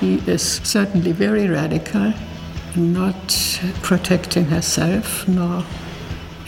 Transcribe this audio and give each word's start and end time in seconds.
She 0.00 0.14
is 0.26 0.62
certainly 0.64 1.12
very 1.12 1.46
radical, 1.46 2.14
not 2.74 3.60
protecting 3.82 4.46
herself 4.46 5.28
nor 5.28 5.62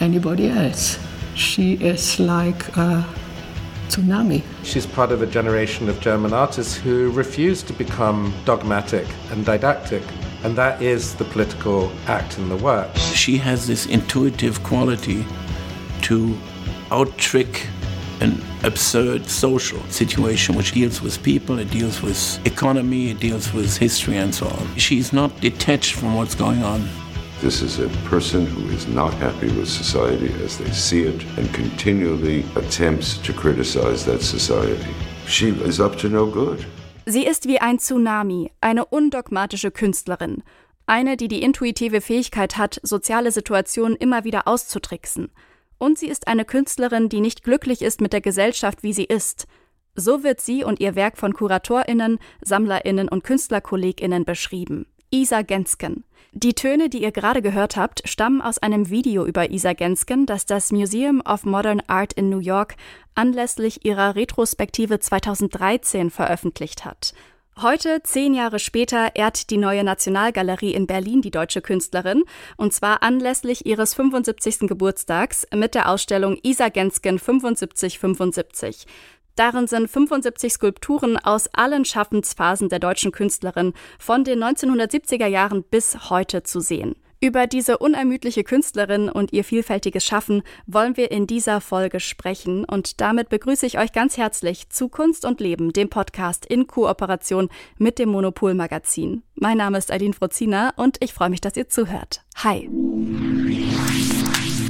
anybody 0.00 0.48
else. 0.48 0.98
She 1.34 1.74
is 1.74 2.18
like 2.18 2.74
a 2.78 3.06
tsunami. 3.88 4.42
She's 4.62 4.86
part 4.86 5.12
of 5.12 5.20
a 5.20 5.26
generation 5.26 5.90
of 5.90 6.00
German 6.00 6.32
artists 6.32 6.74
who 6.74 7.10
refuse 7.10 7.62
to 7.64 7.74
become 7.74 8.32
dogmatic 8.46 9.06
and 9.30 9.44
didactic. 9.44 10.02
And 10.44 10.56
that 10.56 10.80
is 10.80 11.14
the 11.14 11.24
political 11.24 11.92
act 12.06 12.38
in 12.38 12.48
the 12.48 12.56
work. 12.56 12.96
She 12.96 13.36
has 13.36 13.66
this 13.66 13.84
intuitive 13.84 14.62
quality 14.62 15.26
to 16.02 16.38
out-trick 16.90 17.68
an 18.22 18.40
absurd 18.62 19.26
social 19.26 19.82
situation 19.88 20.54
which 20.54 20.72
deals 20.72 21.02
with 21.02 21.20
people, 21.22 21.58
it 21.58 21.70
deals 21.70 22.00
with 22.02 22.38
economy, 22.46 23.10
it 23.10 23.18
deals 23.18 23.52
with 23.52 23.76
history 23.76 24.16
and 24.16 24.32
so 24.32 24.46
on. 24.46 24.76
She's 24.76 25.12
not 25.12 25.30
detached 25.40 25.94
from 25.94 26.14
what's 26.14 26.36
going 26.36 26.62
on. 26.62 26.88
This 27.40 27.60
is 27.60 27.80
a 27.80 27.88
person 28.08 28.46
who 28.46 28.68
is 28.68 28.86
not 28.86 29.12
happy 29.14 29.48
with 29.48 29.68
society 29.68 30.32
as 30.44 30.58
they 30.58 30.70
see 30.70 31.02
it 31.02 31.24
and 31.36 31.52
continually 31.52 32.44
attempts 32.54 33.18
to 33.18 33.32
criticize 33.32 34.04
that 34.04 34.22
society. 34.22 34.94
She 35.26 35.48
is 35.48 35.80
up 35.80 35.96
to 35.98 36.08
no 36.08 36.26
good. 36.26 36.64
Sie 37.04 37.26
ist 37.26 37.48
wie 37.48 37.58
ein 37.58 37.80
Tsunami, 37.80 38.52
eine 38.60 38.84
undogmatische 38.84 39.72
Künstlerin, 39.72 40.44
eine, 40.86 41.16
die 41.16 41.26
die 41.26 41.42
intuitive 41.42 42.00
Fähigkeit 42.00 42.56
hat, 42.56 42.78
soziale 42.84 43.32
Situationen 43.32 43.96
immer 43.96 44.22
wieder 44.22 44.46
auszutricksen. 44.46 45.32
Und 45.82 45.98
sie 45.98 46.06
ist 46.06 46.28
eine 46.28 46.44
Künstlerin, 46.44 47.08
die 47.08 47.18
nicht 47.18 47.42
glücklich 47.42 47.82
ist 47.82 48.00
mit 48.00 48.12
der 48.12 48.20
Gesellschaft, 48.20 48.84
wie 48.84 48.92
sie 48.92 49.02
ist. 49.02 49.48
So 49.96 50.22
wird 50.22 50.40
sie 50.40 50.62
und 50.62 50.78
ihr 50.78 50.94
Werk 50.94 51.18
von 51.18 51.32
KuratorInnen, 51.34 52.20
SammlerInnen 52.40 53.08
und 53.08 53.24
KünstlerkollegInnen 53.24 54.24
beschrieben. 54.24 54.86
Isa 55.10 55.42
Gensken. 55.42 56.04
Die 56.30 56.54
Töne, 56.54 56.88
die 56.88 57.02
ihr 57.02 57.10
gerade 57.10 57.42
gehört 57.42 57.76
habt, 57.76 58.08
stammen 58.08 58.40
aus 58.40 58.58
einem 58.58 58.90
Video 58.90 59.26
über 59.26 59.50
Isa 59.50 59.72
Gensken, 59.72 60.24
das 60.24 60.46
das 60.46 60.70
Museum 60.70 61.20
of 61.20 61.44
Modern 61.44 61.82
Art 61.88 62.12
in 62.12 62.30
New 62.30 62.38
York 62.38 62.76
anlässlich 63.16 63.84
ihrer 63.84 64.14
Retrospektive 64.14 65.00
2013 65.00 66.10
veröffentlicht 66.10 66.84
hat. 66.84 67.12
Heute, 67.60 68.02
zehn 68.02 68.32
Jahre 68.32 68.58
später, 68.58 69.14
ehrt 69.14 69.50
die 69.50 69.58
neue 69.58 69.84
Nationalgalerie 69.84 70.72
in 70.72 70.86
Berlin 70.86 71.20
die 71.20 71.30
deutsche 71.30 71.60
Künstlerin, 71.60 72.24
und 72.56 72.72
zwar 72.72 73.02
anlässlich 73.02 73.66
ihres 73.66 73.92
75. 73.92 74.60
Geburtstags 74.60 75.46
mit 75.54 75.74
der 75.74 75.90
Ausstellung 75.90 76.38
Isa 76.42 76.70
Gensken 76.70 77.18
7575. 77.18 78.86
Darin 79.36 79.66
sind 79.66 79.90
75 79.90 80.50
Skulpturen 80.50 81.18
aus 81.18 81.48
allen 81.52 81.84
Schaffensphasen 81.84 82.70
der 82.70 82.78
deutschen 82.78 83.12
Künstlerin 83.12 83.74
von 83.98 84.24
den 84.24 84.42
1970er 84.42 85.26
Jahren 85.26 85.62
bis 85.62 86.08
heute 86.08 86.42
zu 86.42 86.60
sehen. 86.60 86.96
Über 87.24 87.46
diese 87.46 87.78
unermüdliche 87.78 88.42
Künstlerin 88.42 89.08
und 89.08 89.32
ihr 89.32 89.44
vielfältiges 89.44 90.04
Schaffen 90.04 90.42
wollen 90.66 90.96
wir 90.96 91.12
in 91.12 91.28
dieser 91.28 91.60
Folge 91.60 92.00
sprechen 92.00 92.64
und 92.64 93.00
damit 93.00 93.28
begrüße 93.28 93.64
ich 93.64 93.78
euch 93.78 93.92
ganz 93.92 94.16
herzlich 94.16 94.70
zu 94.70 94.88
Kunst 94.88 95.24
und 95.24 95.40
Leben, 95.40 95.72
dem 95.72 95.88
Podcast 95.88 96.44
in 96.44 96.66
Kooperation 96.66 97.48
mit 97.78 98.00
dem 98.00 98.08
Monopol 98.08 98.54
Magazin. 98.54 99.22
Mein 99.36 99.58
Name 99.58 99.78
ist 99.78 99.92
Aline 99.92 100.14
Frozina 100.14 100.72
und 100.74 100.96
ich 100.98 101.12
freue 101.12 101.30
mich, 101.30 101.40
dass 101.40 101.56
ihr 101.56 101.68
zuhört. 101.68 102.24
Hi. 102.42 102.68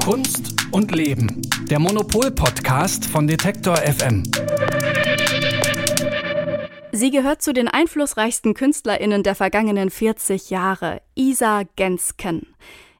Kunst 0.04 0.54
und 0.72 0.94
Leben. 0.94 1.40
Der 1.70 1.78
Monopol-Podcast 1.78 3.06
von 3.06 3.26
Detektor 3.26 3.78
FM. 3.78 4.24
Sie 6.94 7.10
gehört 7.10 7.40
zu 7.40 7.54
den 7.54 7.68
einflussreichsten 7.68 8.52
KünstlerInnen 8.52 9.22
der 9.22 9.34
vergangenen 9.34 9.88
40 9.88 10.50
Jahre, 10.50 11.00
Isa 11.14 11.62
Gensken. 11.74 12.54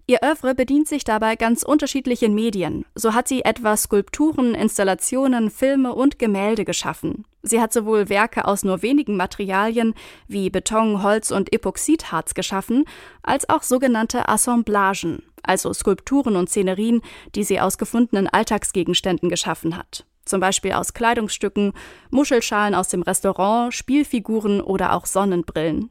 Ihr 0.07 0.21
Oeuvre 0.23 0.55
bedient 0.55 0.89
sich 0.89 1.05
dabei 1.05 1.37
ganz 1.37 1.63
unterschiedlichen 1.63 2.35
Medien. 2.35 2.87
So 2.95 3.13
hat 3.13 3.29
sie 3.29 3.45
etwa 3.45 3.77
Skulpturen, 3.77 4.55
Installationen, 4.55 5.51
Filme 5.51 5.95
und 5.95 6.19
Gemälde 6.19 6.65
geschaffen. 6.65 7.27
Sie 7.43 7.61
hat 7.61 7.75
sowohl 7.75 8.09
Werke 8.09 8.47
aus 8.47 8.65
nur 8.65 8.81
wenigen 8.81 9.19
Materialien 9.19 9.93
wie 10.27 10.49
Beton, 10.49 11.03
Holz 11.03 11.31
und 11.31 11.53
Epoxidharz 11.53 12.33
geschaffen, 12.33 12.87
als 13.23 13.51
auch 13.51 13.63
sogenannte 13.63 14.27
Assemblagen, 14.27 15.23
also 15.43 15.71
Skulpturen 15.75 16.37
und 16.37 16.49
Szenerien, 16.49 17.03
die 17.35 17.45
sie 17.45 17.61
aus 17.61 17.77
gefundenen 17.77 18.27
Alltagsgegenständen 18.27 19.29
geschaffen 19.29 19.77
hat. 19.77 20.07
Zum 20.25 20.41
Beispiel 20.41 20.73
aus 20.73 20.95
Kleidungsstücken, 20.95 21.73
Muschelschalen 22.11 22.75
aus 22.75 22.89
dem 22.89 23.03
Restaurant, 23.03 23.75
Spielfiguren 23.75 24.61
oder 24.61 24.93
auch 24.93 25.07
Sonnenbrillen. 25.07 25.91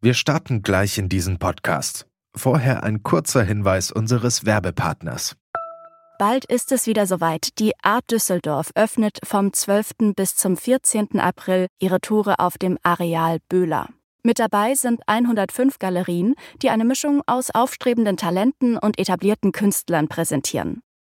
Wir 0.00 0.14
starten 0.14 0.62
gleich 0.62 0.98
in 0.98 1.08
diesen 1.08 1.38
Podcast. 1.38 2.06
Vorher 2.34 2.84
ein 2.84 3.02
kurzer 3.02 3.42
Hinweis 3.42 3.90
unseres 3.90 4.44
Werbepartners. 4.44 5.36
Bald 6.18 6.46
ist 6.46 6.72
es 6.72 6.86
wieder 6.86 7.06
soweit. 7.06 7.58
Die 7.58 7.72
Art 7.82 8.10
Düsseldorf 8.10 8.70
öffnet 8.74 9.18
vom 9.22 9.52
12. 9.52 10.14
bis 10.14 10.34
zum 10.36 10.56
14. 10.56 11.20
April 11.20 11.66
ihre 11.78 12.00
Tore 12.00 12.38
auf 12.38 12.56
dem 12.56 12.78
Areal 12.82 13.38
Böhler. 13.48 13.88
Mit 14.22 14.38
dabei 14.38 14.74
sind 14.74 15.02
105 15.06 15.78
Galerien, 15.78 16.34
die 16.62 16.70
eine 16.70 16.84
Mischung 16.84 17.22
aus 17.26 17.50
aufstrebenden 17.50 18.16
Talenten 18.16 18.78
und 18.78 18.98
etablierten 18.98 19.52
Künstlern 19.52 20.08
präsentieren. 20.08 20.82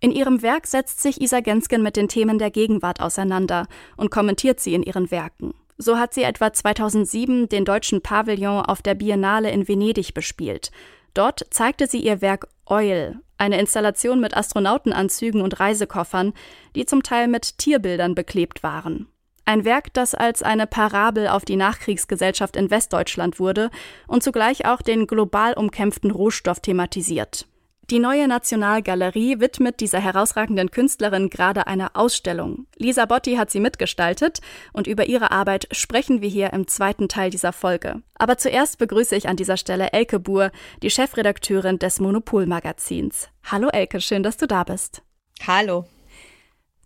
In 0.00 0.10
ihrem 0.10 0.42
Werk 0.42 0.66
setzt 0.66 1.00
sich 1.00 1.20
Isa 1.20 1.40
Gensken 1.40 1.82
mit 1.82 1.96
den 1.96 2.08
Themen 2.08 2.38
der 2.38 2.50
Gegenwart 2.50 3.00
auseinander 3.00 3.66
und 3.96 4.10
kommentiert 4.10 4.60
sie 4.60 4.74
in 4.74 4.82
ihren 4.82 5.10
Werken. 5.10 5.54
So 5.78 5.98
hat 5.98 6.14
sie 6.14 6.22
etwa 6.22 6.52
2007 6.52 7.48
den 7.48 7.64
deutschen 7.64 8.02
Pavillon 8.02 8.64
auf 8.64 8.82
der 8.82 8.94
Biennale 8.94 9.50
in 9.50 9.68
Venedig 9.68 10.14
bespielt. 10.14 10.70
Dort 11.14 11.46
zeigte 11.50 11.86
sie 11.86 12.00
ihr 12.00 12.20
Werk 12.20 12.48
Oil, 12.66 13.20
eine 13.38 13.58
Installation 13.58 14.20
mit 14.20 14.36
Astronautenanzügen 14.36 15.40
und 15.40 15.60
Reisekoffern, 15.60 16.32
die 16.74 16.86
zum 16.86 17.02
Teil 17.02 17.28
mit 17.28 17.58
Tierbildern 17.58 18.14
beklebt 18.14 18.62
waren. 18.62 19.08
Ein 19.44 19.64
Werk, 19.64 19.94
das 19.94 20.14
als 20.14 20.42
eine 20.42 20.66
Parabel 20.66 21.28
auf 21.28 21.44
die 21.44 21.56
Nachkriegsgesellschaft 21.56 22.56
in 22.56 22.70
Westdeutschland 22.70 23.38
wurde 23.38 23.70
und 24.08 24.22
zugleich 24.22 24.66
auch 24.66 24.82
den 24.82 25.06
global 25.06 25.54
umkämpften 25.54 26.10
Rohstoff 26.10 26.60
thematisiert. 26.60 27.46
Die 27.88 28.00
neue 28.00 28.26
Nationalgalerie 28.26 29.38
widmet 29.38 29.78
dieser 29.78 30.00
herausragenden 30.00 30.72
Künstlerin 30.72 31.30
gerade 31.30 31.68
eine 31.68 31.94
Ausstellung. 31.94 32.66
Lisa 32.76 33.06
Botti 33.06 33.36
hat 33.36 33.52
sie 33.52 33.60
mitgestaltet 33.60 34.40
und 34.72 34.88
über 34.88 35.06
ihre 35.06 35.30
Arbeit 35.30 35.68
sprechen 35.70 36.20
wir 36.20 36.28
hier 36.28 36.52
im 36.52 36.66
zweiten 36.66 37.08
Teil 37.08 37.30
dieser 37.30 37.52
Folge. 37.52 38.02
Aber 38.16 38.38
zuerst 38.38 38.78
begrüße 38.78 39.14
ich 39.14 39.28
an 39.28 39.36
dieser 39.36 39.56
Stelle 39.56 39.92
Elke 39.92 40.18
Buhr, 40.18 40.50
die 40.82 40.90
Chefredakteurin 40.90 41.78
des 41.78 42.00
Monopol-Magazins. 42.00 43.28
Hallo 43.44 43.68
Elke, 43.68 44.00
schön, 44.00 44.24
dass 44.24 44.36
du 44.36 44.48
da 44.48 44.64
bist. 44.64 45.02
Hallo. 45.46 45.84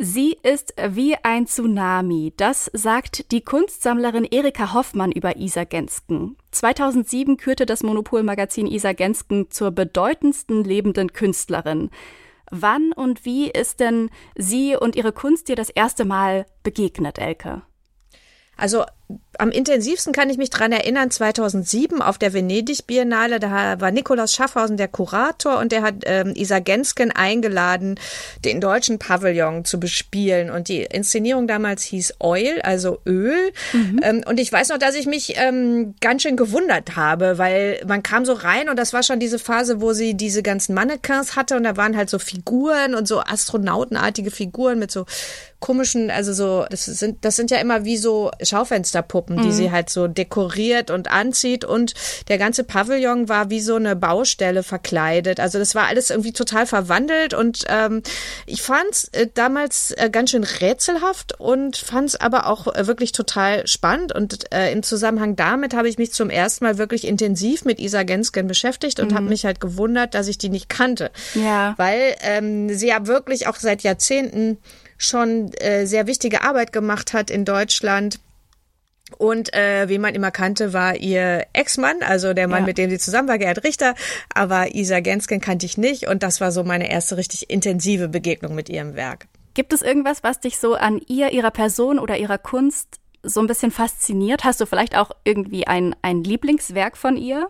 Sie 0.03 0.39
ist 0.43 0.73
wie 0.83 1.15
ein 1.23 1.47
Tsunami. 1.47 2.33
Das 2.35 2.71
sagt 2.73 3.31
die 3.33 3.43
Kunstsammlerin 3.43 4.25
Erika 4.25 4.73
Hoffmann 4.73 5.13
über 5.13 5.37
Isa 5.37 5.65
Gensken. 5.65 6.39
2007 6.53 7.37
kürte 7.37 7.67
das 7.67 7.83
Monopolmagazin 7.83 8.67
Isa 8.67 8.95
Gensken 8.95 9.51
zur 9.51 9.73
bedeutendsten 9.73 10.65
lebenden 10.65 11.13
Künstlerin. 11.13 11.91
Wann 12.51 12.95
und 12.95 13.27
wie 13.27 13.51
ist 13.51 13.81
denn 13.81 14.09
sie 14.35 14.75
und 14.75 14.97
ihre 14.97 15.13
Kunst 15.13 15.49
dir 15.49 15.55
das 15.55 15.69
erste 15.69 16.07
Mal 16.07 16.47
begegnet, 16.63 17.19
Elke? 17.19 17.61
Also 18.57 18.87
am 19.41 19.51
intensivsten 19.51 20.13
kann 20.13 20.29
ich 20.29 20.37
mich 20.37 20.51
dran 20.51 20.71
erinnern, 20.71 21.11
2007 21.11 22.03
auf 22.03 22.19
der 22.19 22.35
Venedig 22.35 22.87
Biennale, 22.87 23.41
da 23.41 23.81
war 23.81 23.91
Nikolaus 23.91 24.35
Schaffhausen 24.35 24.77
der 24.77 24.89
Kurator 24.89 25.59
und 25.59 25.73
der 25.73 25.83
hat 25.83 25.95
ähm, 26.05 26.35
Isa 26.37 26.59
Gensken 26.59 27.11
eingeladen, 27.11 27.99
den 28.45 28.61
deutschen 28.61 28.99
Pavillon 28.99 29.65
zu 29.65 29.81
bespielen. 29.81 30.51
Und 30.51 30.69
die 30.69 30.83
Inszenierung 30.83 31.47
damals 31.47 31.83
hieß 31.85 32.17
Oil, 32.19 32.61
also 32.63 32.99
Öl. 33.07 33.53
Mhm. 33.73 34.01
Ähm, 34.03 34.25
und 34.27 34.39
ich 34.39 34.53
weiß 34.53 34.69
noch, 34.69 34.79
dass 34.79 34.95
ich 34.95 35.07
mich 35.07 35.35
ähm, 35.37 35.95
ganz 36.01 36.23
schön 36.23 36.37
gewundert 36.37 36.97
habe, 36.97 37.39
weil 37.39 37.81
man 37.87 38.03
kam 38.03 38.27
so 38.27 38.35
rein 38.35 38.69
und 38.69 38.79
das 38.79 38.93
war 38.93 39.03
schon 39.03 39.21
diese 39.21 39.39
Phase, 39.39 39.81
wo 39.81 39.95
sie 39.95 40.15
diese 40.15 40.43
ganzen 40.43 40.75
Mannequins 40.75 41.35
hatte 41.35 41.57
und 41.57 41.65
da 41.65 41.79
waren 41.79 41.97
halt 41.97 42.11
so 42.11 42.19
Figuren 42.19 42.95
und 42.95 43.09
so 43.09 43.21
astronautenartige 43.21 44.31
Figuren 44.31 44.79
mit 44.79 44.91
so 44.91 45.07
komischen, 45.61 46.11
also 46.11 46.33
so, 46.33 46.65
das 46.71 46.87
sind, 46.87 47.25
das 47.25 47.37
sind 47.37 47.51
ja 47.51 47.59
immer 47.59 47.85
wie 47.85 47.99
so 47.99 48.31
Schaufensterpuppen, 48.43 49.37
die 49.37 49.49
mhm. 49.49 49.53
sie 49.53 49.71
halt 49.71 49.91
so 49.91 50.09
dekoriert 50.09 50.91
und 50.91 51.11
anzieht 51.11 51.65
und 51.65 51.95
der 52.29 52.39
ganze 52.39 52.65
Pavillon 52.65 53.29
war 53.29 53.51
wie 53.51 53.61
so 53.61 53.77
eine 53.77 53.95
Baustelle 53.95 54.63
verkleidet. 54.63 55.39
Also 55.39 55.59
das 55.59 55.75
war 55.75 55.87
alles 55.87 56.11
irgendwie 56.11 56.33
total 56.33 56.67
verwandelt 56.67 57.35
und 57.35 57.65
ähm, 57.69 58.03
ich 58.47 58.63
fand's 58.63 59.09
äh, 59.13 59.29
damals 59.33 59.93
äh, 59.93 60.09
ganz 60.11 60.31
schön 60.31 60.45
rätselhaft 60.45 61.39
und 61.39 61.77
fand's 61.77 62.17
aber 62.17 62.47
auch 62.47 62.75
äh, 62.75 62.87
wirklich 62.87 63.13
total 63.13 63.67
spannend 63.67 64.15
und 64.15 64.53
äh, 64.53 64.73
im 64.73 64.83
Zusammenhang 64.83 65.37
damit 65.37 65.75
habe 65.75 65.89
ich 65.89 65.99
mich 65.99 66.13
zum 66.13 66.31
ersten 66.31 66.65
Mal 66.65 66.79
wirklich 66.79 67.07
intensiv 67.07 67.67
mit 67.67 67.81
Isa 67.81 68.03
Gensken 68.03 68.47
beschäftigt 68.47 68.99
und 68.99 69.13
mhm. 69.13 69.17
habe 69.17 69.27
mich 69.27 69.45
halt 69.45 69.61
gewundert, 69.61 70.15
dass 70.15 70.27
ich 70.27 70.39
die 70.39 70.49
nicht 70.49 70.71
kannte. 70.71 71.11
Ja. 71.35 71.75
Weil 71.77 72.17
ähm, 72.23 72.71
sie 72.71 72.89
ja 72.89 73.07
wirklich 73.07 73.47
auch 73.47 73.57
seit 73.57 73.83
Jahrzehnten 73.83 74.59
schon 75.01 75.53
äh, 75.55 75.87
sehr 75.87 76.07
wichtige 76.07 76.43
Arbeit 76.43 76.73
gemacht 76.73 77.13
hat 77.13 77.31
in 77.31 77.45
Deutschland. 77.45 78.21
Und 79.19 79.53
äh, 79.55 79.89
wie 79.89 79.99
man 79.99 80.15
immer 80.15 80.31
kannte, 80.31 80.73
war 80.73 80.95
ihr 80.95 81.47
Ex-Mann, 81.53 82.03
also 82.03 82.33
der 82.33 82.47
Mann, 82.47 82.61
ja. 82.61 82.67
mit 82.67 82.79
dem 82.79 82.91
sie 82.91 82.99
zusammen 82.99 83.27
war, 83.27 83.39
Gerhard 83.39 83.65
Richter. 83.65 83.95
Aber 84.33 84.75
Isa 84.75 85.01
Gensken 85.01 85.41
kannte 85.41 85.67
ich 85.67 85.77
nicht 85.77 86.07
und 86.07 86.23
das 86.23 86.41
war 86.41 86.53
so 86.53 86.63
meine 86.63 86.91
erste 86.91 87.17
richtig 87.17 87.51
intensive 87.51 88.09
Begegnung 88.09 88.55
mit 88.55 88.69
ihrem 88.69 88.95
Werk. 88.95 89.27
Gibt 89.55 89.73
es 89.73 89.83
irgendwas, 89.83 90.23
was 90.23 90.39
dich 90.39 90.59
so 90.59 90.75
an 90.75 91.01
ihr, 91.09 91.33
ihrer 91.33 91.51
Person 91.51 91.99
oder 91.99 92.19
ihrer 92.19 92.39
Kunst 92.39 93.01
so 93.23 93.41
ein 93.41 93.49
bisschen 93.49 93.73
fasziniert? 93.73 94.45
Hast 94.45 94.61
du 94.61 94.67
vielleicht 94.67 94.97
auch 94.97 95.11
irgendwie 95.25 95.67
ein, 95.67 95.97
ein 96.03 96.23
Lieblingswerk 96.23 96.97
von 96.97 97.17
ihr? 97.17 97.49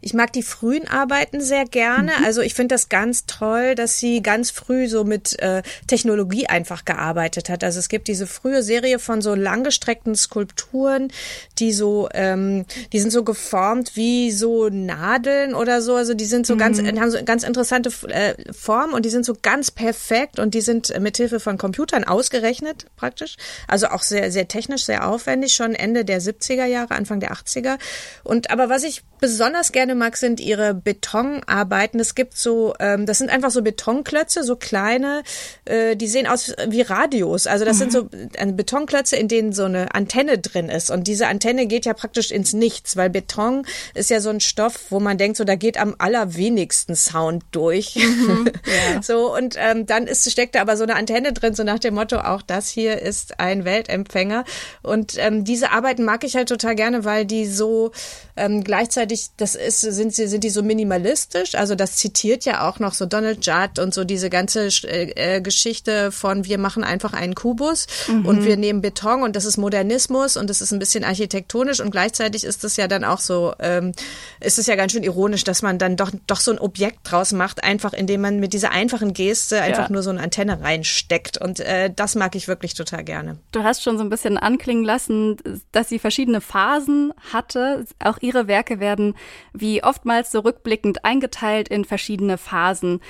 Ich 0.00 0.14
mag 0.14 0.32
die 0.32 0.42
frühen 0.42 0.88
Arbeiten 0.88 1.40
sehr 1.40 1.64
gerne. 1.64 2.12
Mhm. 2.18 2.24
Also 2.24 2.40
ich 2.40 2.54
finde 2.54 2.74
das 2.74 2.88
ganz 2.88 3.26
toll, 3.26 3.74
dass 3.74 3.98
sie 3.98 4.22
ganz 4.22 4.50
früh 4.50 4.88
so 4.88 5.04
mit 5.04 5.38
äh, 5.40 5.62
Technologie 5.86 6.46
einfach 6.46 6.84
gearbeitet 6.84 7.48
hat. 7.48 7.64
Also 7.64 7.78
es 7.78 7.88
gibt 7.88 8.08
diese 8.08 8.26
frühe 8.26 8.62
Serie 8.62 8.98
von 8.98 9.22
so 9.22 9.34
langgestreckten 9.34 10.14
Skulpturen, 10.14 11.12
die 11.58 11.72
so, 11.72 12.08
ähm, 12.14 12.64
die 12.92 13.00
sind 13.00 13.10
so 13.10 13.24
geformt 13.24 13.96
wie 13.96 14.30
so 14.30 14.68
Nadeln 14.68 15.54
oder 15.54 15.82
so. 15.82 15.94
Also 15.94 16.14
die 16.14 16.24
sind 16.24 16.46
so 16.46 16.54
mhm. 16.54 16.58
ganz, 16.58 16.78
haben 16.78 17.10
so 17.10 17.18
ganz 17.24 17.42
interessante 17.44 17.90
äh, 18.08 18.34
Formen 18.52 18.94
und 18.94 19.04
die 19.04 19.10
sind 19.10 19.24
so 19.24 19.34
ganz 19.40 19.70
perfekt 19.70 20.38
und 20.38 20.54
die 20.54 20.60
sind 20.60 20.98
mit 21.00 21.16
Hilfe 21.16 21.40
von 21.40 21.58
Computern 21.58 22.04
ausgerechnet 22.04 22.86
praktisch. 22.96 23.36
Also 23.68 23.88
auch 23.88 24.02
sehr, 24.02 24.30
sehr 24.30 24.48
technisch, 24.48 24.84
sehr 24.84 25.06
aufwendig, 25.06 25.54
schon 25.54 25.74
Ende 25.74 26.04
der 26.04 26.20
70er 26.20 26.64
Jahre, 26.64 26.94
Anfang 26.94 27.20
der 27.20 27.32
80er. 27.32 27.78
Und 28.24 28.50
aber 28.50 28.68
was 28.68 28.82
ich 28.82 29.02
besonders 29.20 29.59
gerne 29.72 29.94
mag, 29.94 30.16
sind 30.16 30.40
ihre 30.40 30.74
Betonarbeiten. 30.74 32.00
Es 32.00 32.14
gibt 32.14 32.36
so, 32.36 32.74
ähm, 32.80 33.06
das 33.06 33.18
sind 33.18 33.30
einfach 33.30 33.50
so 33.50 33.62
Betonklötze, 33.62 34.42
so 34.42 34.56
kleine, 34.56 35.22
äh, 35.66 35.96
die 35.96 36.08
sehen 36.08 36.26
aus 36.26 36.54
wie 36.68 36.82
Radios. 36.82 37.46
Also 37.46 37.64
das 37.64 37.76
mhm. 37.76 37.90
sind 37.90 37.92
so 37.92 38.08
äh, 38.38 38.52
Betonklötze, 38.52 39.16
in 39.16 39.28
denen 39.28 39.52
so 39.52 39.64
eine 39.64 39.94
Antenne 39.94 40.38
drin 40.38 40.68
ist. 40.68 40.90
Und 40.90 41.06
diese 41.06 41.26
Antenne 41.26 41.66
geht 41.66 41.84
ja 41.84 41.94
praktisch 41.94 42.30
ins 42.30 42.52
Nichts, 42.52 42.96
weil 42.96 43.10
Beton 43.10 43.66
ist 43.94 44.10
ja 44.10 44.20
so 44.20 44.30
ein 44.30 44.40
Stoff, 44.40 44.90
wo 44.90 45.00
man 45.00 45.18
denkt, 45.18 45.36
so 45.36 45.44
da 45.44 45.54
geht 45.54 45.78
am 45.78 45.94
allerwenigsten 45.98 46.96
Sound 46.96 47.44
durch. 47.52 47.96
Mhm. 47.96 48.50
Ja. 48.66 49.02
so 49.02 49.34
und 49.36 49.56
ähm, 49.58 49.86
dann 49.86 50.06
ist 50.06 50.30
steckt 50.30 50.54
da 50.54 50.62
aber 50.62 50.76
so 50.76 50.84
eine 50.84 50.96
Antenne 50.96 51.32
drin, 51.32 51.54
so 51.54 51.64
nach 51.64 51.78
dem 51.78 51.94
Motto, 51.94 52.18
auch 52.18 52.42
das 52.42 52.68
hier 52.68 53.00
ist 53.00 53.40
ein 53.40 53.64
Weltempfänger. 53.64 54.44
Und 54.82 55.14
ähm, 55.18 55.44
diese 55.44 55.72
Arbeiten 55.72 56.04
mag 56.04 56.24
ich 56.24 56.36
halt 56.36 56.48
total 56.48 56.74
gerne, 56.74 57.04
weil 57.04 57.24
die 57.26 57.46
so 57.46 57.92
ähm, 58.36 58.64
gleichzeitig, 58.64 59.30
das 59.40 59.54
ist, 59.54 59.80
sind 59.80 60.14
sie, 60.14 60.26
sind 60.26 60.44
die 60.44 60.50
so 60.50 60.62
minimalistisch. 60.62 61.54
Also 61.54 61.74
das 61.74 61.96
zitiert 61.96 62.44
ja 62.44 62.68
auch 62.68 62.78
noch 62.78 62.94
so 62.94 63.06
Donald 63.06 63.44
Judd 63.44 63.78
und 63.78 63.94
so 63.94 64.04
diese 64.04 64.30
ganze 64.30 64.68
äh, 64.84 65.36
äh, 65.36 65.40
Geschichte 65.40 66.12
von 66.12 66.44
wir 66.44 66.58
machen 66.58 66.84
einfach 66.84 67.12
einen 67.12 67.34
Kubus 67.34 67.86
mhm. 68.08 68.26
und 68.26 68.44
wir 68.44 68.56
nehmen 68.56 68.80
Beton 68.82 69.22
und 69.22 69.36
das 69.36 69.44
ist 69.44 69.56
Modernismus 69.56 70.36
und 70.36 70.50
das 70.50 70.60
ist 70.60 70.72
ein 70.72 70.78
bisschen 70.78 71.04
architektonisch 71.04 71.80
und 71.80 71.90
gleichzeitig 71.90 72.44
ist 72.44 72.64
es 72.64 72.76
ja 72.76 72.88
dann 72.88 73.04
auch 73.04 73.20
so, 73.20 73.54
ähm, 73.58 73.92
ist 74.40 74.58
es 74.58 74.66
ja 74.66 74.76
ganz 74.76 74.92
schön 74.92 75.02
ironisch, 75.02 75.44
dass 75.44 75.62
man 75.62 75.78
dann 75.78 75.96
doch, 75.96 76.10
doch 76.26 76.40
so 76.40 76.50
ein 76.50 76.58
Objekt 76.58 76.98
draus 77.04 77.32
macht, 77.32 77.64
einfach 77.64 77.92
indem 77.92 78.20
man 78.20 78.40
mit 78.40 78.52
dieser 78.52 78.70
einfachen 78.70 79.14
Geste 79.14 79.62
einfach 79.62 79.88
ja. 79.88 79.92
nur 79.92 80.02
so 80.02 80.10
eine 80.10 80.20
Antenne 80.20 80.60
reinsteckt. 80.60 81.38
Und 81.38 81.60
äh, 81.60 81.90
das 81.94 82.14
mag 82.14 82.34
ich 82.34 82.48
wirklich 82.48 82.74
total 82.74 83.04
gerne. 83.04 83.38
Du 83.52 83.62
hast 83.62 83.82
schon 83.82 83.96
so 83.96 84.04
ein 84.04 84.10
bisschen 84.10 84.36
anklingen 84.36 84.84
lassen, 84.84 85.36
dass 85.72 85.88
sie 85.88 85.98
verschiedene 85.98 86.40
Phasen 86.40 87.12
hatte. 87.32 87.84
Auch 87.98 88.18
ihre 88.20 88.46
Werke 88.46 88.80
werden 88.80 89.14
wie 89.52 89.82
oftmals 89.82 90.30
so 90.30 90.40
rückblickend 90.40 91.04
eingeteilt 91.04 91.68
in 91.68 91.84
verschiedene 91.84 92.38
Phasen. 92.38 93.00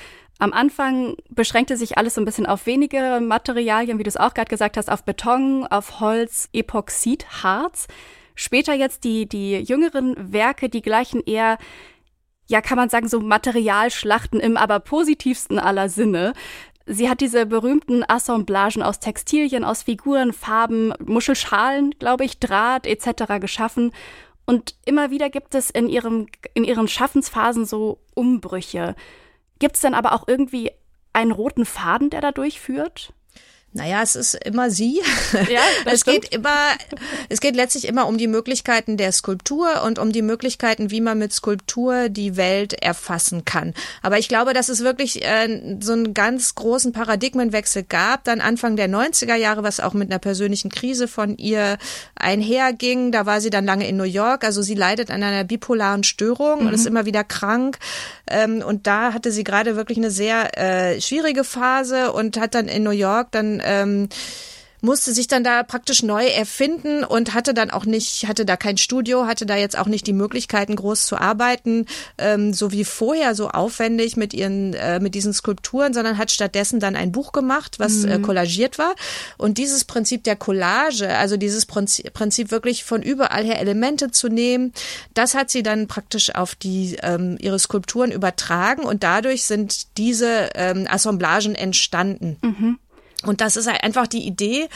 Am 0.40 0.54
Anfang 0.54 1.16
beschränkte 1.28 1.76
sich 1.76 1.98
alles 1.98 2.14
so 2.14 2.20
ein 2.22 2.24
bisschen 2.24 2.46
auf 2.46 2.64
wenige 2.64 3.20
Materialien, 3.22 3.98
wie 3.98 4.04
du 4.04 4.08
es 4.08 4.16
auch 4.16 4.32
gerade 4.32 4.48
gesagt 4.48 4.78
hast, 4.78 4.90
auf 4.90 5.04
Beton, 5.04 5.66
auf 5.66 6.00
Holz, 6.00 6.48
Epoxid, 6.54 7.26
Harz. 7.42 7.88
Später 8.34 8.72
jetzt 8.72 9.04
die, 9.04 9.28
die 9.28 9.58
jüngeren 9.58 10.14
Werke, 10.32 10.70
die 10.70 10.80
gleichen 10.80 11.22
eher, 11.22 11.58
ja, 12.48 12.62
kann 12.62 12.78
man 12.78 12.88
sagen, 12.88 13.06
so 13.06 13.20
Materialschlachten 13.20 14.40
im 14.40 14.56
aber 14.56 14.80
positivsten 14.80 15.58
aller 15.58 15.90
Sinne. 15.90 16.32
Sie 16.86 17.10
hat 17.10 17.20
diese 17.20 17.44
berühmten 17.44 18.02
Assemblagen 18.08 18.82
aus 18.82 18.98
Textilien, 18.98 19.62
aus 19.62 19.82
Figuren, 19.82 20.32
Farben, 20.32 20.94
Muschelschalen, 21.04 21.90
glaube 21.98 22.24
ich, 22.24 22.40
Draht 22.40 22.86
etc. 22.86 23.38
geschaffen 23.40 23.92
und 24.50 24.74
immer 24.84 25.12
wieder 25.12 25.30
gibt 25.30 25.54
es 25.54 25.70
in, 25.70 25.88
ihrem, 25.88 26.26
in 26.54 26.64
ihren 26.64 26.88
Schaffensphasen 26.88 27.66
so 27.66 28.00
Umbrüche. 28.16 28.96
Gibt 29.60 29.76
es 29.76 29.80
dann 29.80 29.94
aber 29.94 30.12
auch 30.12 30.26
irgendwie 30.26 30.72
einen 31.12 31.30
roten 31.30 31.64
Faden, 31.64 32.10
der 32.10 32.20
da 32.20 32.32
durchführt? 32.32 33.12
Naja, 33.72 34.02
es 34.02 34.16
ist 34.16 34.34
immer 34.34 34.68
sie. 34.68 35.00
Ja, 35.48 35.60
es 35.84 36.00
stimmt. 36.00 36.22
geht 36.22 36.34
immer, 36.34 36.56
es 37.28 37.40
geht 37.40 37.54
letztlich 37.54 37.86
immer 37.86 38.08
um 38.08 38.18
die 38.18 38.26
Möglichkeiten 38.26 38.96
der 38.96 39.12
Skulptur 39.12 39.82
und 39.84 40.00
um 40.00 40.10
die 40.10 40.22
Möglichkeiten, 40.22 40.90
wie 40.90 41.00
man 41.00 41.18
mit 41.18 41.32
Skulptur 41.32 42.08
die 42.08 42.36
Welt 42.36 42.72
erfassen 42.72 43.44
kann. 43.44 43.72
Aber 44.02 44.18
ich 44.18 44.28
glaube, 44.28 44.54
dass 44.54 44.70
es 44.70 44.82
wirklich 44.82 45.24
äh, 45.24 45.78
so 45.80 45.92
einen 45.92 46.14
ganz 46.14 46.56
großen 46.56 46.92
Paradigmenwechsel 46.92 47.84
gab, 47.84 48.24
dann 48.24 48.40
Anfang 48.40 48.74
der 48.74 48.88
90er 48.88 49.36
Jahre, 49.36 49.62
was 49.62 49.78
auch 49.78 49.94
mit 49.94 50.10
einer 50.10 50.18
persönlichen 50.18 50.70
Krise 50.70 51.06
von 51.06 51.38
ihr 51.38 51.78
einherging. 52.16 53.12
Da 53.12 53.24
war 53.24 53.40
sie 53.40 53.50
dann 53.50 53.66
lange 53.66 53.86
in 53.86 53.96
New 53.96 54.02
York. 54.02 54.42
Also 54.42 54.62
sie 54.62 54.74
leidet 54.74 55.12
an 55.12 55.22
einer 55.22 55.44
bipolaren 55.44 56.02
Störung 56.02 56.62
mhm. 56.62 56.66
und 56.66 56.74
ist 56.74 56.86
immer 56.86 57.06
wieder 57.06 57.22
krank. 57.22 57.78
Ähm, 58.30 58.62
und 58.66 58.86
da 58.86 59.12
hatte 59.12 59.32
sie 59.32 59.44
gerade 59.44 59.76
wirklich 59.76 59.98
eine 59.98 60.10
sehr 60.10 60.56
äh, 60.58 61.00
schwierige 61.00 61.44
Phase 61.44 62.12
und 62.12 62.38
hat 62.38 62.54
dann 62.54 62.68
in 62.68 62.82
New 62.82 62.90
York 62.90 63.32
dann 63.32 63.60
ähm, 63.64 64.08
musste 64.82 65.12
sich 65.12 65.26
dann 65.26 65.44
da 65.44 65.62
praktisch 65.62 66.02
neu 66.02 66.26
erfinden 66.26 67.04
und 67.04 67.34
hatte 67.34 67.54
dann 67.54 67.70
auch 67.70 67.84
nicht, 67.84 68.26
hatte 68.28 68.44
da 68.44 68.56
kein 68.56 68.76
Studio, 68.76 69.26
hatte 69.26 69.46
da 69.46 69.56
jetzt 69.56 69.78
auch 69.78 69.86
nicht 69.86 70.06
die 70.06 70.12
Möglichkeiten, 70.12 70.76
groß 70.76 71.06
zu 71.06 71.16
arbeiten, 71.16 71.86
ähm, 72.18 72.52
so 72.52 72.72
wie 72.72 72.84
vorher, 72.84 73.34
so 73.34 73.48
aufwendig 73.48 74.16
mit 74.16 74.34
ihren, 74.34 74.74
äh, 74.74 75.00
mit 75.00 75.14
diesen 75.14 75.32
Skulpturen, 75.32 75.92
sondern 75.94 76.18
hat 76.18 76.30
stattdessen 76.30 76.80
dann 76.80 76.96
ein 76.96 77.12
Buch 77.12 77.32
gemacht, 77.32 77.78
was 77.78 78.04
äh, 78.04 78.06
mhm. 78.06 78.12
äh, 78.12 78.18
collagiert 78.26 78.78
war. 78.78 78.94
Und 79.36 79.58
dieses 79.58 79.84
Prinzip 79.84 80.24
der 80.24 80.36
Collage, 80.36 81.08
also 81.16 81.36
dieses 81.36 81.66
Prinzip, 81.66 82.12
Prinzip 82.12 82.50
wirklich 82.50 82.84
von 82.84 83.02
überall 83.02 83.44
her 83.44 83.60
Elemente 83.60 84.10
zu 84.10 84.28
nehmen, 84.28 84.72
das 85.14 85.34
hat 85.34 85.50
sie 85.50 85.62
dann 85.62 85.86
praktisch 85.88 86.34
auf 86.34 86.54
die 86.54 86.96
ähm, 87.02 87.36
ihre 87.40 87.58
Skulpturen 87.58 88.12
übertragen 88.12 88.82
und 88.82 89.02
dadurch 89.02 89.44
sind 89.44 89.96
diese 89.98 90.50
ähm, 90.54 90.86
Assemblagen 90.88 91.54
entstanden. 91.54 92.36
Mhm. 92.42 92.78
Und 93.24 93.40
das 93.40 93.56
ist 93.56 93.68
halt 93.68 93.82
einfach 93.84 94.06
die 94.06 94.26
Idee, 94.26 94.68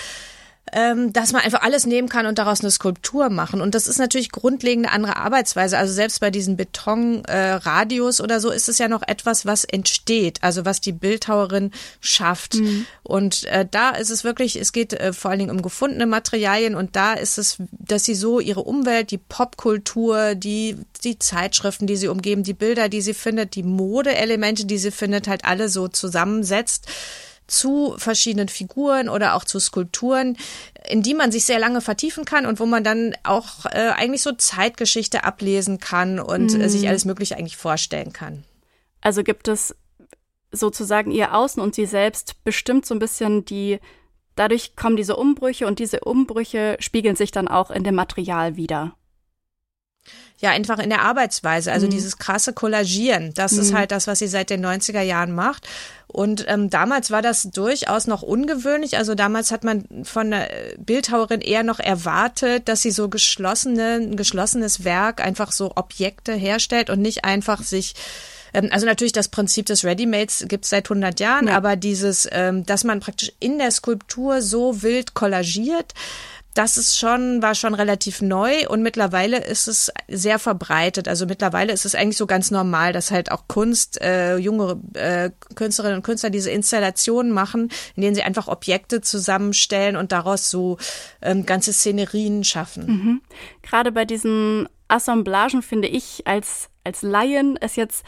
ähm, 0.73 1.13
dass 1.13 1.33
man 1.33 1.43
einfach 1.43 1.63
alles 1.63 1.87
nehmen 1.87 2.09
kann 2.09 2.27
und 2.27 2.39
daraus 2.39 2.61
eine 2.61 2.71
Skulptur 2.71 3.29
machen. 3.29 3.61
Und 3.61 3.75
das 3.75 3.87
ist 3.87 3.99
natürlich 3.99 4.33
grundlegende 4.33 4.91
andere 4.91 5.17
Arbeitsweise. 5.17 5.77
Also 5.77 5.93
selbst 5.93 6.21
bei 6.21 6.31
diesen 6.31 6.57
Betonradios 6.57 8.19
äh, 8.19 8.23
oder 8.23 8.41
so 8.41 8.51
ist 8.51 8.69
es 8.69 8.79
ja 8.79 8.89
noch 8.89 9.03
etwas, 9.07 9.45
was 9.45 9.65
entsteht, 9.65 10.43
also 10.43 10.65
was 10.65 10.81
die 10.81 10.93
Bildhauerin 10.93 11.71
schafft. 12.01 12.55
Mhm. 12.55 12.87
Und 13.03 13.45
äh, 13.45 13.67
da 13.71 13.91
ist 13.91 14.11
es 14.11 14.25
wirklich, 14.25 14.57
es 14.57 14.73
geht 14.73 14.95
äh, 14.95 15.13
vor 15.13 15.31
allen 15.31 15.41
Dingen 15.41 15.51
um 15.51 15.63
gefundene 15.63 16.07
Materialien 16.07 16.75
und 16.75 16.97
da 16.97 17.13
ist 17.13 17.39
es, 17.39 17.59
dass 17.71 18.05
sie 18.05 18.15
so 18.15 18.41
ihre 18.41 18.63
Umwelt, 18.63 19.11
die 19.11 19.19
Popkultur, 19.19 20.35
die, 20.35 20.77
die 21.05 21.19
Zeitschriften, 21.19 21.87
die 21.87 21.97
sie 21.97 22.09
umgeben, 22.09 22.43
die 22.43 22.55
Bilder, 22.55 22.89
die 22.89 23.03
sie 23.03 23.15
findet, 23.15 23.55
die 23.55 23.63
Modeelemente, 23.63 24.65
die 24.65 24.79
sie 24.79 24.91
findet, 24.91 25.29
halt 25.29 25.45
alle 25.45 25.69
so 25.69 25.89
zusammensetzt 25.89 26.89
zu 27.47 27.95
verschiedenen 27.99 28.49
Figuren 28.49 29.09
oder 29.09 29.35
auch 29.35 29.45
zu 29.45 29.59
Skulpturen, 29.59 30.37
in 30.89 31.03
die 31.03 31.15
man 31.15 31.31
sich 31.31 31.45
sehr 31.45 31.59
lange 31.59 31.81
vertiefen 31.81 32.25
kann 32.25 32.47
und 32.47 32.61
wo 32.61 32.67
man 32.67 32.85
dann 32.85 33.15
auch 33.23 33.67
äh, 33.67 33.91
eigentlich 33.95 34.23
so 34.23 34.33
Zeitgeschichte 34.33 35.25
ablesen 35.25 35.79
kann 35.79 36.19
und 36.19 36.55
mhm. 36.55 36.61
äh, 36.61 36.69
sich 36.69 36.83
mhm. 36.83 36.89
alles 36.89 37.05
Mögliche 37.05 37.37
eigentlich 37.37 37.57
vorstellen 37.57 38.13
kann. 38.13 38.45
Also 39.01 39.23
gibt 39.23 39.49
es 39.49 39.75
sozusagen 40.51 41.11
ihr 41.11 41.35
Außen 41.35 41.63
und 41.63 41.75
sie 41.75 41.87
selbst 41.87 42.43
bestimmt 42.45 42.87
so 42.87 42.95
ein 42.95 43.01
bisschen 43.01 43.45
die, 43.45 43.81
dadurch 44.37 44.77
kommen 44.77 44.97
diese 44.97 45.17
Umbrüche 45.17 45.67
und 45.67 45.79
diese 45.79 46.01
Umbrüche 46.01 46.77
spiegeln 46.81 47.17
sich 47.17 47.31
dann 47.31 47.49
auch 47.49 47.71
in 47.71 47.85
dem 47.85 47.95
Material 47.95 48.57
wieder 48.57 48.95
ja 50.39 50.51
einfach 50.51 50.79
in 50.79 50.91
der 50.91 51.03
Arbeitsweise. 51.03 51.73
Also 51.73 51.87
mhm. 51.87 51.91
dieses 51.91 52.19
krasse 52.19 52.53
Kollagieren, 52.53 53.33
das 53.35 53.53
mhm. 53.53 53.61
ist 53.61 53.75
halt 53.75 53.91
das, 53.93 54.07
was 54.07 54.19
sie 54.19 54.29
seit 54.29 54.51
den 54.51 54.65
90er 54.65 55.01
Jahren 55.01 55.33
macht. 55.33 55.69
Und 56.07 56.45
ähm, 56.49 56.71
damals 56.71 57.11
war 57.11 57.23
das 57.23 57.43
durchaus 57.45 58.07
noch 58.07 58.23
ungewöhnlich. 58.23 58.99
Also 58.99 59.15
damals 59.15 59.51
hat 59.51 59.65
man 59.65 59.85
von 60.05 60.31
der 60.31 60.49
Bildhauerin 60.79 61.41
eher 61.41 61.65
noch 61.65 61.81
erwartet, 61.81 62.69
dass 62.69 62.83
sie 62.83 62.93
so 62.93 63.09
geschlossene, 63.09 63.95
ein 63.95 64.17
geschlossenes 64.17 64.85
Werk 64.85 65.21
einfach 65.21 65.51
so 65.51 65.73
Objekte 65.75 66.33
herstellt 66.33 66.91
und 66.91 67.01
nicht 67.01 67.25
einfach 67.25 67.63
sich 67.63 67.95
ähm, 68.55 68.69
also 68.71 68.87
natürlich 68.87 69.13
das 69.13 69.29
Prinzip 69.29 69.67
des 69.67 69.85
Readymates 69.85 70.47
gibt 70.49 70.65
es 70.65 70.71
seit 70.71 70.87
100 70.87 71.21
Jahren, 71.21 71.49
ja. 71.49 71.57
aber 71.57 71.77
dieses, 71.77 72.29
ähm, 72.31 72.65
dass 72.65 72.85
man 72.85 73.01
praktisch 73.01 73.33
in 73.41 73.59
der 73.59 73.73
Skulptur 73.73 74.41
so 74.41 74.83
wild 74.83 75.15
kollagiert, 75.15 75.93
das 76.55 76.77
ist 76.79 76.97
schon, 76.97 77.43
war 77.43 77.57
schon 77.57 77.75
relativ 77.75 78.23
neu 78.23 78.69
und 78.69 78.83
mittlerweile 78.83 79.39
ist 79.45 79.67
es 79.67 79.93
sehr 80.09 80.39
verbreitet. 80.39 81.09
Also 81.09 81.27
mittlerweile 81.27 81.73
ist 81.73 81.85
es 81.85 81.97
eigentlich 81.97 82.17
so 82.17 82.27
ganz 82.27 82.53
normal, 82.53 82.93
dass 82.93 83.11
halt 83.11 83.33
auch 83.33 83.49
Kunst, 83.49 84.01
äh, 84.01 84.37
junge 84.37 84.81
äh, 84.95 85.31
Künstlerinnen 85.57 85.97
und 85.99 86.05
Künstler 86.05 86.31
diese 86.31 86.53
Installationen 86.53 87.33
machen, 87.33 87.71
in 87.97 88.03
denen 88.03 88.15
sie 88.15 88.23
einfach 88.23 88.47
Objekte 88.47 89.01
zusammenstellen 89.01 89.97
und 89.97 90.13
daraus 90.13 90.49
so 90.49 90.79
ähm, 91.23 91.45
ganze 91.45 91.73
Szenerien 91.73 92.45
schaffen. 92.45 92.87
Mhm. 92.87 93.23
Gerade 93.63 93.91
bei 93.91 94.05
diesen 94.05 94.69
Assemblagen 94.87 95.61
finde 95.61 95.89
ich 95.89 96.27
als, 96.27 96.69
als 96.85 97.03
Laien 97.03 97.59
es 97.61 97.75
jetzt 97.75 98.05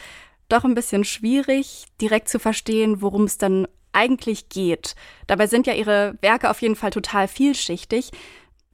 doch 0.49 0.65
ein 0.65 0.77
bisschen 0.77 1.03
schwierig, 1.03 1.87
direkt 2.01 2.29
zu 2.29 2.39
verstehen, 2.39 3.03
worum 3.03 3.25
es 3.25 3.39
dann 3.39 3.67
eigentlich 3.97 4.49
geht. 4.49 4.95
Dabei 5.27 5.47
sind 5.47 5.67
ja 5.67 5.73
ihre 5.73 6.17
Werke 6.21 6.51
auf 6.51 6.63
jeden 6.63 6.77
Fall 6.77 6.91
total 6.91 7.27
vielschichtig. 7.27 8.11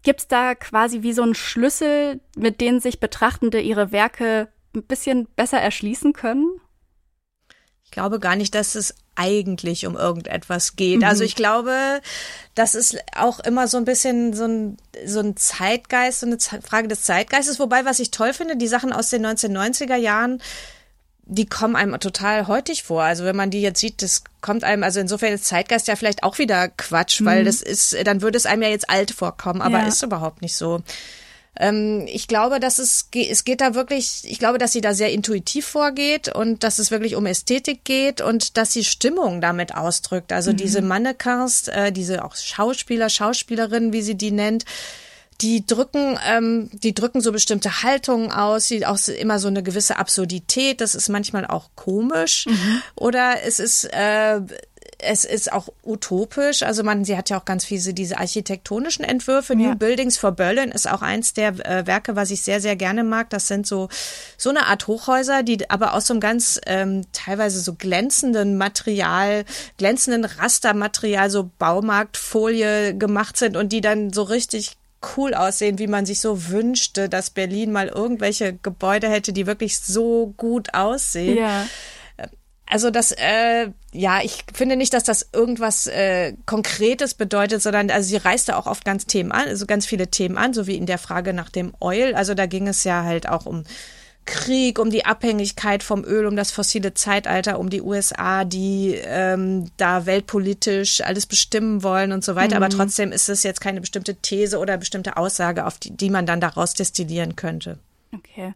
Gibt 0.02 0.20
es 0.20 0.28
da 0.28 0.54
quasi 0.54 1.02
wie 1.02 1.12
so 1.12 1.22
einen 1.22 1.34
Schlüssel, 1.34 2.20
mit 2.36 2.60
denen 2.60 2.80
sich 2.80 3.00
Betrachtende 3.00 3.60
ihre 3.60 3.92
Werke 3.92 4.48
ein 4.74 4.82
bisschen 4.82 5.28
besser 5.36 5.60
erschließen 5.60 6.12
können? 6.12 6.60
Ich 7.84 7.92
glaube 7.92 8.18
gar 8.18 8.36
nicht, 8.36 8.54
dass 8.54 8.74
es 8.74 8.94
eigentlich 9.14 9.86
um 9.86 9.96
irgendetwas 9.96 10.76
geht. 10.76 11.00
Mhm. 11.00 11.04
Also 11.04 11.24
ich 11.24 11.36
glaube, 11.36 12.00
das 12.54 12.74
ist 12.74 12.98
auch 13.14 13.38
immer 13.40 13.68
so 13.68 13.76
ein 13.76 13.84
bisschen 13.84 14.32
so 14.32 14.44
ein, 14.44 14.76
so 15.04 15.20
ein 15.20 15.36
Zeitgeist, 15.36 16.20
so 16.20 16.26
eine 16.26 16.38
Frage 16.62 16.88
des 16.88 17.02
Zeitgeistes. 17.02 17.60
Wobei, 17.60 17.84
was 17.84 18.00
ich 18.00 18.10
toll 18.10 18.32
finde, 18.32 18.56
die 18.56 18.66
Sachen 18.66 18.92
aus 18.92 19.10
den 19.10 19.24
1990er 19.24 19.96
Jahren, 19.96 20.42
die 21.24 21.46
kommen 21.46 21.76
einem 21.76 21.98
total 22.00 22.48
heutig 22.48 22.82
vor. 22.82 23.02
Also 23.02 23.24
wenn 23.24 23.36
man 23.36 23.50
die 23.50 23.62
jetzt 23.62 23.80
sieht, 23.80 24.02
das 24.02 24.24
kommt 24.40 24.64
einem, 24.64 24.82
also 24.82 25.00
insofern 25.00 25.32
ist 25.32 25.44
Zeitgeist 25.44 25.88
ja 25.88 25.96
vielleicht 25.96 26.24
auch 26.24 26.38
wieder 26.38 26.68
Quatsch, 26.68 27.20
mhm. 27.20 27.26
weil 27.26 27.44
das 27.44 27.62
ist, 27.62 27.96
dann 28.04 28.22
würde 28.22 28.36
es 28.36 28.46
einem 28.46 28.62
ja 28.62 28.68
jetzt 28.68 28.90
alt 28.90 29.12
vorkommen, 29.12 29.62
aber 29.62 29.78
ja. 29.78 29.86
ist 29.86 30.02
überhaupt 30.02 30.42
nicht 30.42 30.56
so. 30.56 30.82
Ähm, 31.58 32.06
ich 32.08 32.28
glaube, 32.28 32.60
dass 32.60 32.78
es, 32.78 33.08
es 33.14 33.44
geht 33.44 33.60
da 33.60 33.74
wirklich, 33.74 34.22
ich 34.24 34.38
glaube, 34.38 34.58
dass 34.58 34.72
sie 34.72 34.80
da 34.80 34.94
sehr 34.94 35.12
intuitiv 35.12 35.66
vorgeht 35.66 36.34
und 36.34 36.64
dass 36.64 36.78
es 36.78 36.90
wirklich 36.90 37.14
um 37.14 37.26
Ästhetik 37.26 37.84
geht 37.84 38.20
und 38.20 38.56
dass 38.56 38.72
sie 38.72 38.84
Stimmung 38.84 39.40
damit 39.40 39.74
ausdrückt. 39.74 40.32
Also 40.32 40.52
mhm. 40.52 40.56
diese 40.56 40.82
Mannequins, 40.82 41.68
äh, 41.68 41.92
diese 41.92 42.24
auch 42.24 42.34
Schauspieler, 42.34 43.10
Schauspielerinnen, 43.10 43.92
wie 43.92 44.02
sie 44.02 44.16
die 44.16 44.30
nennt, 44.30 44.64
die 45.42 45.66
drücken, 45.66 46.18
ähm, 46.26 46.70
die 46.72 46.94
drücken 46.94 47.20
so 47.20 47.32
bestimmte 47.32 47.82
Haltungen 47.82 48.30
aus, 48.30 48.68
die 48.68 48.87
auch 48.87 48.99
immer 49.08 49.38
so 49.38 49.49
eine 49.49 49.62
gewisse 49.62 49.96
Absurdität. 49.96 50.80
Das 50.80 50.94
ist 50.94 51.08
manchmal 51.08 51.46
auch 51.46 51.70
komisch 51.75 52.46
mhm. 52.46 52.82
oder 52.94 53.42
es 53.44 53.58
ist 53.58 53.84
äh, 53.92 54.40
es 55.02 55.25
ist 55.25 55.52
auch 55.52 55.68
utopisch. 55.82 56.62
Also 56.62 56.82
man, 56.84 57.04
sie 57.04 57.16
hat 57.16 57.28
ja 57.28 57.38
auch 57.38 57.44
ganz 57.44 57.64
viele 57.64 57.92
diese 57.92 58.18
architektonischen 58.18 59.04
Entwürfe. 59.04 59.54
Ja. 59.54 59.70
New 59.70 59.75
Buildings 59.75 60.16
for 60.16 60.32
Berlin 60.32 60.70
ist 60.70 60.88
auch 60.88 61.02
eins 61.02 61.34
der 61.34 61.49
äh, 61.66 61.87
Werke, 61.87 62.16
was 62.16 62.30
ich 62.30 62.42
sehr, 62.42 62.61
sehr 62.61 62.76
gerne 62.76 63.04
mag. 63.04 63.28
Das 63.30 63.49
sind 63.49 63.66
so, 63.66 63.88
so 64.37 64.50
eine 64.50 64.66
Art 64.66 64.87
Hochhäuser, 64.87 65.42
die 65.42 65.68
aber 65.70 65.94
aus 65.94 66.06
so 66.06 66.14
einem 66.14 66.20
ganz 66.20 66.61
ähm, 66.66 67.04
teilweise 67.12 67.61
so 67.61 67.75
glänzenden 67.75 68.56
Material, 68.56 69.44
glänzenden 69.76 70.25
Rastermaterial, 70.25 71.30
so 71.30 71.50
Baumarktfolie 71.58 72.96
gemacht 72.96 73.37
sind 73.37 73.56
und 73.56 73.72
die 73.72 73.80
dann 73.80 74.12
so 74.12 74.22
richtig 74.22 74.76
cool 75.16 75.35
aussehen, 75.35 75.78
wie 75.78 75.87
man 75.87 76.06
sich 76.06 76.21
so 76.21 76.49
wünschte, 76.49 77.09
dass 77.09 77.30
Berlin 77.30 77.73
mal 77.73 77.88
irgendwelche 77.88 78.54
Gebäude 78.54 79.09
hätte, 79.09 79.32
die 79.32 79.47
wirklich 79.47 79.78
so 79.78 80.35
gut 80.37 80.75
aussehen. 80.75 81.38
Ja. 81.38 81.66
Also 82.66 82.90
das, 82.90 83.12
äh, 83.12 83.68
ja, 83.92 84.21
ich 84.23 84.44
finde 84.54 84.76
nicht, 84.76 84.94
dass 84.94 85.04
das 85.04 85.28
irgendwas 85.35 85.87
äh, 85.88 86.32
Konkretes 86.47 87.12
bedeutet, 87.12 87.61
sondern 87.61 87.90
also 87.90 88.09
sie 88.09 88.16
reißt 88.16 88.49
da 88.49 88.56
auch 88.56 88.66
oft 88.66 88.87
ganz 88.87 89.04
Themen 89.04 89.30
an, 89.30 89.47
also 89.47 89.66
ganz 89.66 89.85
viele 89.85 90.09
Themen 90.09 90.38
an, 90.38 90.54
so 90.54 90.66
wie 90.66 90.76
in 90.76 90.87
der 90.87 90.97
Frage 90.97 91.35
nach 91.35 91.50
dem 91.50 91.75
Oil. 91.80 92.14
Also 92.14 92.32
da 92.32 92.47
ging 92.47 92.68
es 92.68 92.85
ja 92.85 93.02
halt 93.02 93.28
auch 93.28 93.44
um 93.44 93.64
Krieg, 94.24 94.78
um 94.78 94.90
die 94.90 95.04
Abhängigkeit 95.04 95.82
vom 95.82 96.04
Öl, 96.04 96.26
um 96.26 96.36
das 96.36 96.52
fossile 96.52 96.94
Zeitalter, 96.94 97.58
um 97.58 97.70
die 97.70 97.82
USA, 97.82 98.44
die 98.44 98.94
ähm, 99.04 99.70
da 99.76 100.06
weltpolitisch 100.06 101.00
alles 101.00 101.26
bestimmen 101.26 101.82
wollen 101.82 102.12
und 102.12 102.24
so 102.24 102.34
weiter. 102.34 102.56
Mhm. 102.56 102.62
Aber 102.62 102.68
trotzdem 102.68 103.12
ist 103.12 103.28
es 103.28 103.42
jetzt 103.42 103.60
keine 103.60 103.80
bestimmte 103.80 104.14
These 104.14 104.58
oder 104.58 104.76
bestimmte 104.76 105.16
Aussage, 105.16 105.66
auf 105.66 105.78
die, 105.78 105.90
die 105.96 106.10
man 106.10 106.26
dann 106.26 106.40
daraus 106.40 106.74
destillieren 106.74 107.36
könnte. 107.36 107.78
Okay. 108.14 108.52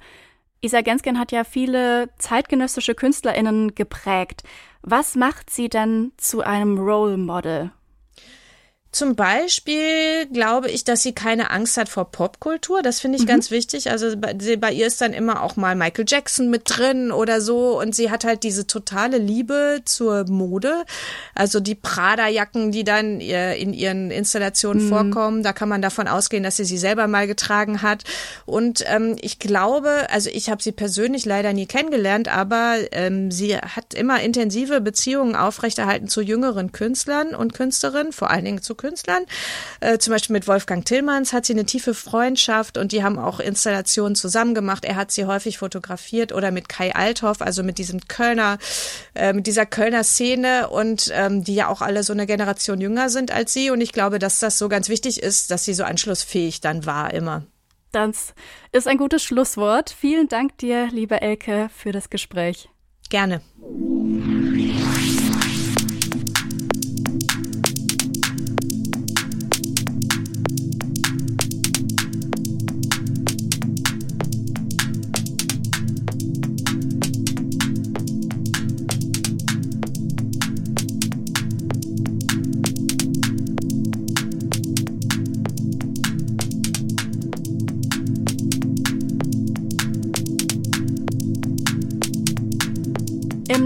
Isa 0.61 0.81
Gensken 0.81 1.19
hat 1.19 1.33
ja 1.33 1.45
viele 1.45 2.09
zeitgenössische 2.19 2.95
KünstlerInnen 2.95 3.75
geprägt. 3.75 4.43
Was 4.83 5.15
macht 5.15 5.51
sie 5.51 5.69
denn 5.69 6.13
zu 6.17 6.43
einem 6.43 6.79
Role 6.79 7.17
Model? 7.17 7.71
Zum 8.97 9.15
Beispiel 9.15 10.25
glaube 10.33 10.71
ich, 10.71 10.83
dass 10.83 11.03
sie 11.03 11.13
keine 11.13 11.51
Angst 11.51 11.77
hat 11.77 11.91
vor 11.91 12.11
Popkultur. 12.11 12.81
Das 12.81 12.99
finde 12.99 13.19
ich 13.19 13.25
mhm. 13.25 13.29
ganz 13.29 13.51
wichtig. 13.51 13.91
Also 13.91 14.17
bei, 14.17 14.33
bei, 14.57 14.73
ihr 14.73 14.87
ist 14.87 15.03
dann 15.03 15.13
immer 15.13 15.43
auch 15.43 15.57
mal 15.57 15.75
Michael 15.75 16.07
Jackson 16.09 16.49
mit 16.49 16.63
drin 16.65 17.13
oder 17.13 17.43
so. 17.43 17.79
Und 17.79 17.95
sie 17.95 18.11
hat 18.11 18.25
halt 18.25 18.43
diese 18.43 18.67
totale 18.67 19.19
Liebe 19.19 19.83
zur 19.85 20.25
Mode. 20.31 20.87
Also 21.35 21.61
die 21.61 21.75
Prada-Jacken, 21.75 22.73
die 22.73 22.85
dann 22.85 23.21
in 23.21 23.75
ihren 23.75 24.11
Installationen 24.11 24.87
mhm. 24.87 24.89
vorkommen. 24.89 25.43
Da 25.43 25.53
kann 25.53 25.69
man 25.69 25.83
davon 25.83 26.09
ausgehen, 26.09 26.43
dass 26.43 26.57
sie 26.57 26.65
sie 26.65 26.79
selber 26.79 27.07
mal 27.07 27.27
getragen 27.27 27.83
hat. 27.83 28.05
Und 28.47 28.83
ähm, 28.87 29.17
ich 29.21 29.39
glaube, 29.39 30.07
also 30.09 30.31
ich 30.31 30.49
habe 30.49 30.63
sie 30.63 30.73
persönlich 30.73 31.27
leider 31.27 31.53
nie 31.53 31.67
kennengelernt, 31.67 32.35
aber 32.35 32.77
ähm, 32.93 33.31
sie 33.31 33.59
hat 33.59 33.93
immer 33.93 34.23
intensive 34.23 34.81
Beziehungen 34.81 35.37
aufrechterhalten 35.37 36.09
zu 36.09 36.23
jüngeren 36.23 36.73
Künstlern 36.73 37.35
und 37.35 37.53
Künstlerinnen, 37.53 38.15
vor 38.15 38.31
allen 38.31 38.47
Dingen 38.47 38.63
zu 38.63 38.75
Künstlern. 38.75 38.86
Künstlern. 38.87 39.27
Äh, 39.81 39.99
zum 39.99 40.13
Beispiel 40.13 40.35
mit 40.35 40.47
Wolfgang 40.47 40.85
Tillmanns 40.85 41.33
hat 41.33 41.45
sie 41.45 41.55
eine 41.55 41.67
tiefe 41.67 41.93
Freundschaft 41.93 42.79
und 42.79 42.93
die 42.93 43.03
haben 43.03 43.19
auch 43.19 43.41
Installationen 43.41 44.15
zusammen 44.15 44.55
gemacht. 44.55 44.85
Er 44.85 44.95
hat 44.95 45.11
sie 45.11 45.25
häufig 45.25 45.59
fotografiert 45.59 46.33
oder 46.33 46.53
mit 46.53 46.69
Kai 46.69 46.95
Althoff, 46.95 47.43
also 47.43 47.65
mit 47.65 47.79
diesem 47.79 48.01
Kölner, 48.07 48.59
äh, 49.15 49.33
mit 49.33 49.49
dieser 49.49 49.67
Kölner 49.67 50.05
Szene 50.05 50.69
und 50.69 51.11
ähm, 51.13 51.43
die 51.43 51.57
ja 51.57 51.69
auch 51.69 51.83
alle 51.83 52.05
so 52.05 52.13
eine 52.13 52.27
Generation 52.27 52.81
jünger 52.81 53.09
sind 53.09 53.33
als 53.33 53.53
sie. 53.53 53.71
Und 53.71 53.81
ich 53.81 53.93
glaube, 53.93 54.21
dass 54.21 54.39
das 54.39 54.57
so 54.59 54.69
ganz 54.69 54.89
wichtig 54.89 55.21
ist, 55.21 55.51
dass 55.51 55.65
sie 55.65 55.75
so 55.75 55.83
anschlussfähig 55.83 56.61
dann 56.61 56.87
war 56.87 57.13
immer. 57.13 57.45
Das 57.91 58.35
ist 58.73 58.87
ein 58.87 58.99
gutes 58.99 59.25
Schlusswort. 59.25 59.91
Vielen 59.91 60.29
Dank 60.29 60.59
dir, 60.59 60.89
liebe 60.93 61.21
Elke, 61.21 61.71
für 61.75 61.93
das 61.93 62.11
Gespräch. 62.11 62.69
Gerne. 63.09 63.41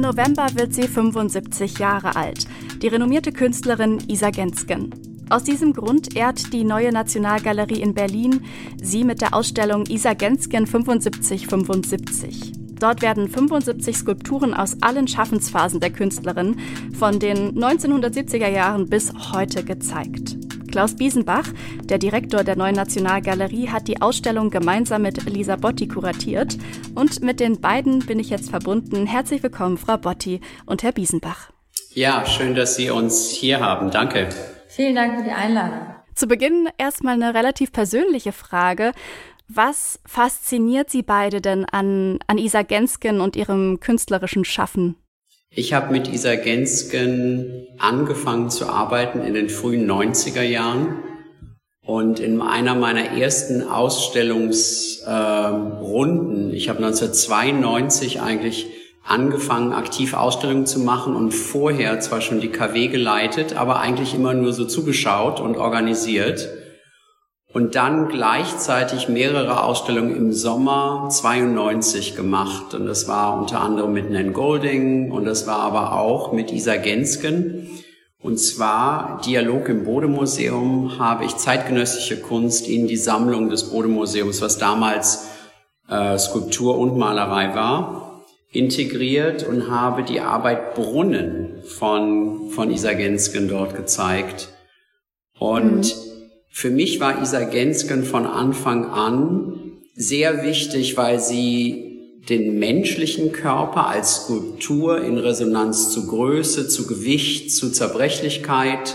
Im 0.00 0.07
November 0.07 0.47
wird 0.54 0.73
sie 0.73 0.88
75 0.88 1.78
Jahre 1.78 2.16
alt, 2.16 2.47
die 2.80 2.88
renommierte 2.88 3.33
Künstlerin 3.33 3.99
Isa 4.09 4.30
Gensken. 4.30 4.95
Aus 5.28 5.45
diesem 5.45 5.75
Grund 5.75 6.16
ehrt 6.16 6.54
die 6.54 6.64
Neue 6.64 6.90
Nationalgalerie 6.90 7.83
in 7.83 7.92
Berlin 7.92 8.40
sie 8.83 9.04
mit 9.04 9.21
der 9.21 9.35
Ausstellung 9.35 9.85
Isa 9.85 10.14
Gensken 10.14 10.64
7575. 10.64 12.52
Dort 12.78 13.02
werden 13.02 13.28
75 13.28 13.95
Skulpturen 13.95 14.54
aus 14.54 14.80
allen 14.80 15.07
Schaffensphasen 15.07 15.80
der 15.80 15.90
Künstlerin 15.90 16.57
von 16.99 17.19
den 17.19 17.59
1970er 17.59 18.49
Jahren 18.49 18.88
bis 18.88 19.12
heute 19.35 19.64
gezeigt. 19.64 20.38
Klaus 20.71 20.97
Biesenbach, 20.97 21.49
der 21.85 21.99
Direktor 21.99 22.45
der 22.45 22.57
Neuen 22.57 22.77
Nationalgalerie, 22.77 23.69
hat 23.69 23.89
die 23.89 24.00
Ausstellung 24.00 24.50
gemeinsam 24.50 25.03
mit 25.03 25.25
Lisa 25.29 25.57
Botti 25.57 25.89
kuratiert. 25.89 26.57
Und 26.95 27.23
mit 27.23 27.41
den 27.41 27.61
beiden 27.61 28.00
bin 28.00 28.19
ich 28.19 28.31
jetzt 28.31 28.50
verbunden. 28.50 29.07
Herzlich 29.07 29.43
willkommen, 29.43 29.79
Frau 29.79 29.97
Botti 29.97 30.41
und 30.67 30.83
Herr 30.83 30.93
Biesenbach. 30.93 31.50
Ja, 31.93 32.25
schön, 32.25 32.55
dass 32.55 32.77
Sie 32.77 32.91
uns 32.91 33.31
hier 33.31 33.61
haben. 33.61 33.91
Danke. 33.91 34.29
Vielen 34.69 34.95
Dank 34.95 35.19
für 35.19 35.25
die 35.25 35.33
Einladung. 35.33 35.81
Zu 36.15 36.29
Beginn 36.29 36.69
erstmal 36.79 37.15
eine 37.15 37.35
relativ 37.35 37.73
persönliche 37.73 38.33
Frage. 38.33 38.93
Was 39.49 39.99
fasziniert 40.07 40.91
Sie 40.91 41.03
beide 41.03 41.41
denn 41.41 41.65
an, 41.65 42.21
an 42.29 42.39
Isa 42.39 42.62
Gensken 42.62 43.21
und 43.21 43.35
ihrem 43.35 43.81
künstlerischen 43.81 44.45
Schaffen? 44.45 44.95
Ich 45.52 45.73
habe 45.73 45.90
mit 45.90 46.07
Isa 46.07 46.37
Gensken 46.37 47.66
angefangen 47.76 48.50
zu 48.50 48.69
arbeiten 48.69 49.21
in 49.21 49.35
den 49.35 49.49
frühen 49.49 49.90
90er 49.90 50.42
Jahren. 50.42 51.02
Und 51.85 52.21
in 52.21 52.40
einer 52.40 52.76
meiner 52.76 53.19
ersten 53.19 53.66
Ausstellungsrunden, 53.66 56.52
äh, 56.52 56.54
ich 56.54 56.69
habe 56.69 56.78
1992 56.78 58.21
eigentlich 58.21 58.69
angefangen, 59.04 59.73
aktiv 59.73 60.14
Ausstellungen 60.14 60.66
zu 60.66 60.78
machen 60.78 61.16
und 61.16 61.33
vorher 61.33 61.99
zwar 61.99 62.21
schon 62.21 62.40
die 62.40 62.50
KW 62.50 62.87
geleitet, 62.87 63.57
aber 63.57 63.80
eigentlich 63.80 64.14
immer 64.14 64.35
nur 64.35 64.52
so 64.52 64.66
zugeschaut 64.66 65.40
und 65.40 65.57
organisiert 65.57 66.49
und 67.52 67.75
dann 67.75 68.09
gleichzeitig 68.09 69.09
mehrere 69.09 69.64
Ausstellungen 69.64 70.16
im 70.16 70.33
Sommer 70.33 71.09
92 71.11 72.14
gemacht. 72.14 72.75
Und 72.75 72.87
das 72.87 73.09
war 73.09 73.38
unter 73.38 73.61
anderem 73.61 73.92
mit 73.92 74.11
Nan 74.11 74.33
Golding 74.33 75.11
und 75.11 75.25
das 75.25 75.47
war 75.47 75.59
aber 75.59 75.99
auch 75.99 76.33
mit 76.33 76.52
Isa 76.52 76.76
Gensken. 76.76 77.69
Und 78.23 78.38
zwar 78.38 79.21
Dialog 79.26 79.69
im 79.69 79.85
Bodemuseum 79.85 80.99
habe 80.99 81.25
ich 81.25 81.37
zeitgenössische 81.37 82.21
Kunst 82.21 82.69
in 82.69 82.87
die 82.87 82.97
Sammlung 82.97 83.49
des 83.49 83.71
Bodemuseums, 83.71 84.42
was 84.42 84.59
damals 84.59 85.26
äh, 85.88 86.19
Skulptur 86.19 86.78
und 86.78 86.99
Malerei 86.99 87.54
war, 87.54 88.23
integriert 88.52 89.42
und 89.42 89.71
habe 89.71 90.04
die 90.04 90.21
Arbeit 90.21 90.75
Brunnen 90.75 91.62
von, 91.64 92.50
von 92.50 92.71
Isa 92.71 92.92
Gensken 92.92 93.49
dort 93.49 93.75
gezeigt. 93.75 94.50
Und 95.38 95.97
mhm 95.97 96.10
für 96.50 96.71
mich 96.71 97.00
war 97.00 97.23
Isa 97.23 97.45
Gensken 97.45 98.04
von 98.04 98.26
Anfang 98.26 98.87
an 98.87 99.78
sehr 99.95 100.45
wichtig, 100.45 100.97
weil 100.97 101.21
sie 101.21 101.90
den 102.28 102.59
menschlichen 102.59 103.33
Körper 103.33 103.87
als 103.87 104.25
Skulptur 104.25 105.02
in 105.02 105.16
Resonanz 105.16 105.90
zu 105.90 106.07
Größe, 106.07 106.69
zu 106.69 106.87
Gewicht, 106.87 107.52
zu 107.52 107.71
Zerbrechlichkeit 107.71 108.95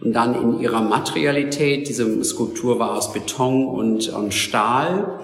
und 0.00 0.12
dann 0.14 0.34
in 0.34 0.60
ihrer 0.60 0.80
Materialität, 0.80 1.88
diese 1.88 2.22
Skulptur 2.24 2.78
war 2.78 2.96
aus 2.96 3.12
Beton 3.12 3.66
und, 3.66 4.08
und 4.08 4.34
Stahl, 4.34 5.20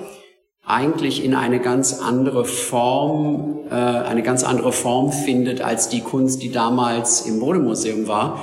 eigentlich 0.65 1.25
in 1.25 1.35
eine 1.35 1.61
ganz 1.61 2.01
andere 2.01 2.45
Form, 2.45 3.61
äh, 3.71 3.75
eine 3.75 4.23
ganz 4.23 4.45
andere 4.45 4.73
Form 4.73 5.13
findet 5.13 5.63
als 5.63 5.89
die 5.89 6.01
Kunst, 6.01 6.43
die 6.43 6.53
damals 6.53 7.23
im 7.23 7.39
Modemuseum 7.39 8.07
war. 8.07 8.39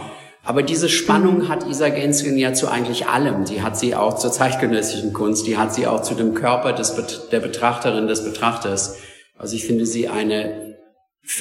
Aber 0.45 0.61
diese 0.61 0.89
Spannung 0.89 1.49
hat 1.49 1.67
Isa 1.67 1.89
Genskin 1.89 2.37
ja 2.37 2.53
zu 2.53 2.67
eigentlich 2.67 3.07
allem. 3.07 3.45
Die 3.45 3.63
hat 3.63 3.77
sie 3.77 3.95
auch 3.95 4.13
zur 4.15 4.31
zeitgenössischen 4.31 5.11
Kunst, 5.11 5.47
die 5.47 5.57
hat 5.57 5.73
sie 5.73 5.87
auch 5.87 6.03
zu 6.03 6.13
dem 6.13 6.35
Körper 6.35 6.71
des, 6.71 6.95
der 7.31 7.39
Betrachterin, 7.39 8.07
des 8.07 8.23
Betrachters. 8.23 8.97
Also 9.37 9.55
ich 9.55 9.65
finde 9.65 9.87
sie 9.87 10.07
eine 10.07 10.75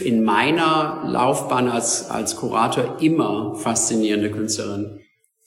in 0.02 0.24
meiner 0.24 1.02
Laufbahn 1.04 1.68
als, 1.68 2.10
als 2.10 2.36
Kurator 2.36 2.96
immer 3.00 3.54
faszinierende 3.56 4.30
Künstlerin. 4.30 5.00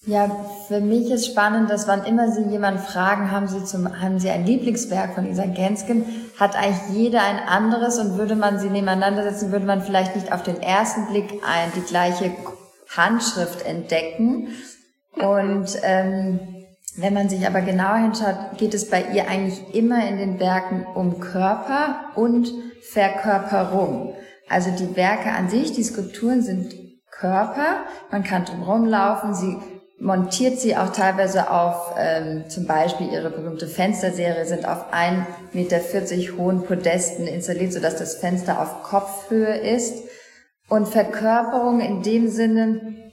Ja, 0.06 0.30
für 0.68 0.80
mich 0.80 1.10
ist 1.10 1.26
spannend, 1.26 1.70
dass 1.70 1.88
wann 1.88 2.06
immer 2.06 2.32
Sie 2.32 2.44
jemanden 2.44 2.80
fragen, 2.80 3.32
haben 3.32 3.48
Sie 3.48 3.66
zum, 3.66 4.00
haben 4.00 4.20
Sie 4.20 4.30
ein 4.30 4.46
Lieblingswerk 4.46 5.16
von 5.16 5.26
Isa 5.30 5.48
Genskin, 5.48 6.06
hat 6.40 6.56
eigentlich 6.56 6.96
jeder 6.96 7.22
ein 7.24 7.40
anderes 7.40 7.98
und 7.98 8.18
würde 8.18 8.36
man 8.36 8.60
sie 8.60 8.70
nebeneinander 8.70 9.24
setzen, 9.24 9.52
würde 9.52 9.66
man 9.66 9.82
vielleicht 9.82 10.16
nicht 10.16 10.32
auf 10.32 10.44
den 10.44 10.62
ersten 10.62 11.08
Blick 11.08 11.42
ein, 11.46 11.72
die 11.76 11.82
gleiche 11.82 12.32
Handschrift 12.96 13.66
entdecken. 13.66 14.50
Und 15.14 15.78
ähm, 15.84 16.40
wenn 16.98 17.14
man 17.14 17.30
sich 17.30 17.46
aber 17.46 17.62
genauer 17.62 17.98
hinschaut, 17.98 18.58
geht 18.58 18.74
es 18.74 18.90
bei 18.90 19.04
ihr 19.14 19.28
eigentlich 19.28 19.76
immer 19.76 20.08
in 20.08 20.18
den 20.18 20.40
Werken 20.40 20.86
um 20.96 21.20
Körper 21.20 22.12
und 22.16 22.52
Verkörperung. 22.82 24.16
Also 24.50 24.72
die 24.72 24.96
Werke 24.96 25.32
an 25.32 25.50
sich, 25.50 25.74
die 25.74 25.84
Skulpturen 25.84 26.42
sind 26.42 26.74
Körper, 27.12 27.82
man 28.12 28.24
kann 28.24 28.46
drumherum 28.46 28.86
laufen, 28.86 29.34
sie 29.34 29.58
montiert 30.00 30.60
sie 30.60 30.78
auch 30.78 30.92
teilweise 30.92 31.50
auf, 31.50 31.96
ähm, 31.98 32.46
zum 32.50 32.68
Beispiel 32.68 33.12
ihre 33.12 33.32
berühmte 33.32 33.68
Fensterserie 33.68 34.46
sind 34.46 34.68
auf 34.68 34.94
1,40 34.94 35.26
Meter 35.54 35.80
hohen 36.38 36.64
Podesten 36.64 37.26
installiert, 37.26 37.74
sodass 37.74 37.96
das 37.96 38.16
Fenster 38.16 38.62
auf 38.62 38.84
Kopfhöhe 38.84 39.58
ist. 39.58 40.04
Und 40.70 40.88
Verkörperung 40.88 41.80
in 41.80 42.02
dem 42.04 42.28
Sinne, 42.30 43.12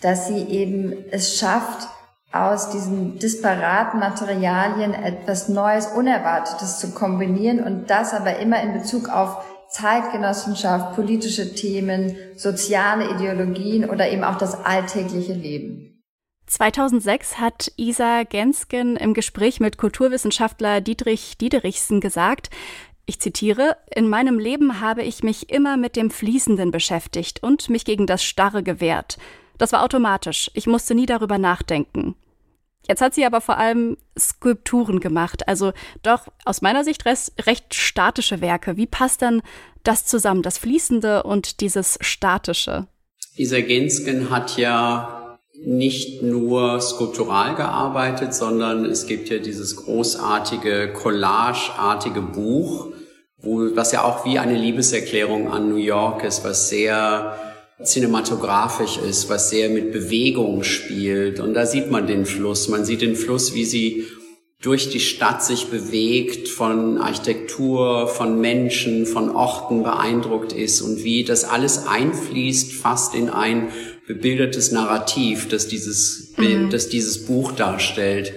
dass 0.00 0.28
sie 0.28 0.42
eben 0.42 1.04
es 1.10 1.38
schafft, 1.38 1.88
aus 2.32 2.70
diesen 2.70 3.18
disparaten 3.18 4.00
Materialien 4.00 4.94
etwas 4.94 5.48
Neues, 5.48 5.86
Unerwartetes 5.88 6.78
zu 6.78 6.92
kombinieren 6.92 7.62
und 7.62 7.90
das 7.90 8.14
aber 8.14 8.38
immer 8.38 8.62
in 8.62 8.72
Bezug 8.72 9.08
auf 9.10 9.44
Zeitgenossenschaft, 9.68 10.94
politische 10.94 11.54
Themen, 11.54 12.16
soziale 12.36 13.10
Ideologien 13.14 13.88
oder 13.88 14.10
eben 14.10 14.24
auch 14.24 14.36
das 14.36 14.54
alltägliche 14.64 15.32
Leben. 15.32 16.02
2006 16.46 17.38
hat 17.38 17.72
Isa 17.76 18.24
Gensken 18.24 18.96
im 18.96 19.14
Gespräch 19.14 19.60
mit 19.60 19.78
Kulturwissenschaftler 19.78 20.82
Dietrich 20.82 21.38
Diederichsen 21.38 22.00
gesagt, 22.00 22.50
ich 23.06 23.20
zitiere, 23.20 23.76
in 23.94 24.08
meinem 24.08 24.38
Leben 24.38 24.80
habe 24.80 25.02
ich 25.02 25.22
mich 25.22 25.50
immer 25.50 25.76
mit 25.76 25.96
dem 25.96 26.10
Fließenden 26.10 26.70
beschäftigt 26.70 27.42
und 27.42 27.68
mich 27.68 27.84
gegen 27.84 28.06
das 28.06 28.22
Starre 28.22 28.62
gewehrt. 28.62 29.18
Das 29.58 29.72
war 29.72 29.82
automatisch, 29.82 30.50
ich 30.54 30.66
musste 30.66 30.94
nie 30.94 31.06
darüber 31.06 31.38
nachdenken. 31.38 32.14
Jetzt 32.88 33.00
hat 33.00 33.14
sie 33.14 33.24
aber 33.24 33.40
vor 33.40 33.58
allem 33.58 33.96
Skulpturen 34.18 34.98
gemacht, 34.98 35.46
also 35.46 35.72
doch 36.02 36.26
aus 36.44 36.62
meiner 36.62 36.82
Sicht 36.82 37.04
recht 37.06 37.74
statische 37.74 38.40
Werke. 38.40 38.76
Wie 38.76 38.86
passt 38.86 39.22
dann 39.22 39.42
das 39.84 40.04
zusammen, 40.06 40.42
das 40.42 40.58
Fließende 40.58 41.22
und 41.22 41.60
dieses 41.60 41.98
Statische? 42.00 42.88
Isa 43.36 43.60
Gensken 43.60 44.30
hat 44.30 44.56
ja 44.56 45.38
nicht 45.64 46.22
nur 46.22 46.80
skulptural 46.80 47.54
gearbeitet, 47.54 48.34
sondern 48.34 48.84
es 48.84 49.06
gibt 49.06 49.28
ja 49.28 49.38
dieses 49.38 49.76
großartige, 49.76 50.92
collageartige 50.92 52.20
Buch, 52.20 52.91
wo, 53.42 53.74
was 53.74 53.92
ja 53.92 54.04
auch 54.04 54.24
wie 54.24 54.38
eine 54.38 54.56
Liebeserklärung 54.56 55.48
an 55.48 55.68
New 55.68 55.76
York 55.76 56.24
ist, 56.24 56.44
was 56.44 56.68
sehr 56.68 57.36
cinematografisch 57.82 58.98
ist, 58.98 59.28
was 59.28 59.50
sehr 59.50 59.68
mit 59.68 59.92
Bewegung 59.92 60.62
spielt. 60.62 61.40
Und 61.40 61.54
da 61.54 61.66
sieht 61.66 61.90
man 61.90 62.06
den 62.06 62.26
Fluss. 62.26 62.68
Man 62.68 62.84
sieht 62.84 63.02
den 63.02 63.16
Fluss, 63.16 63.54
wie 63.54 63.64
sie 63.64 64.06
durch 64.60 64.90
die 64.90 65.00
Stadt 65.00 65.42
sich 65.42 65.66
bewegt, 65.66 66.48
von 66.48 66.98
Architektur, 66.98 68.06
von 68.06 68.40
Menschen, 68.40 69.06
von 69.06 69.30
Orten 69.30 69.82
beeindruckt 69.82 70.52
ist 70.52 70.80
und 70.82 71.02
wie 71.02 71.24
das 71.24 71.42
alles 71.42 71.88
einfließt 71.88 72.72
fast 72.72 73.16
in 73.16 73.28
ein 73.28 73.70
bebildertes 74.06 74.70
Narrativ, 74.70 75.48
das 75.48 75.66
dieses, 75.66 76.34
mhm. 76.36 76.70
das 76.70 76.88
dieses 76.88 77.26
Buch 77.26 77.50
darstellt. 77.52 78.32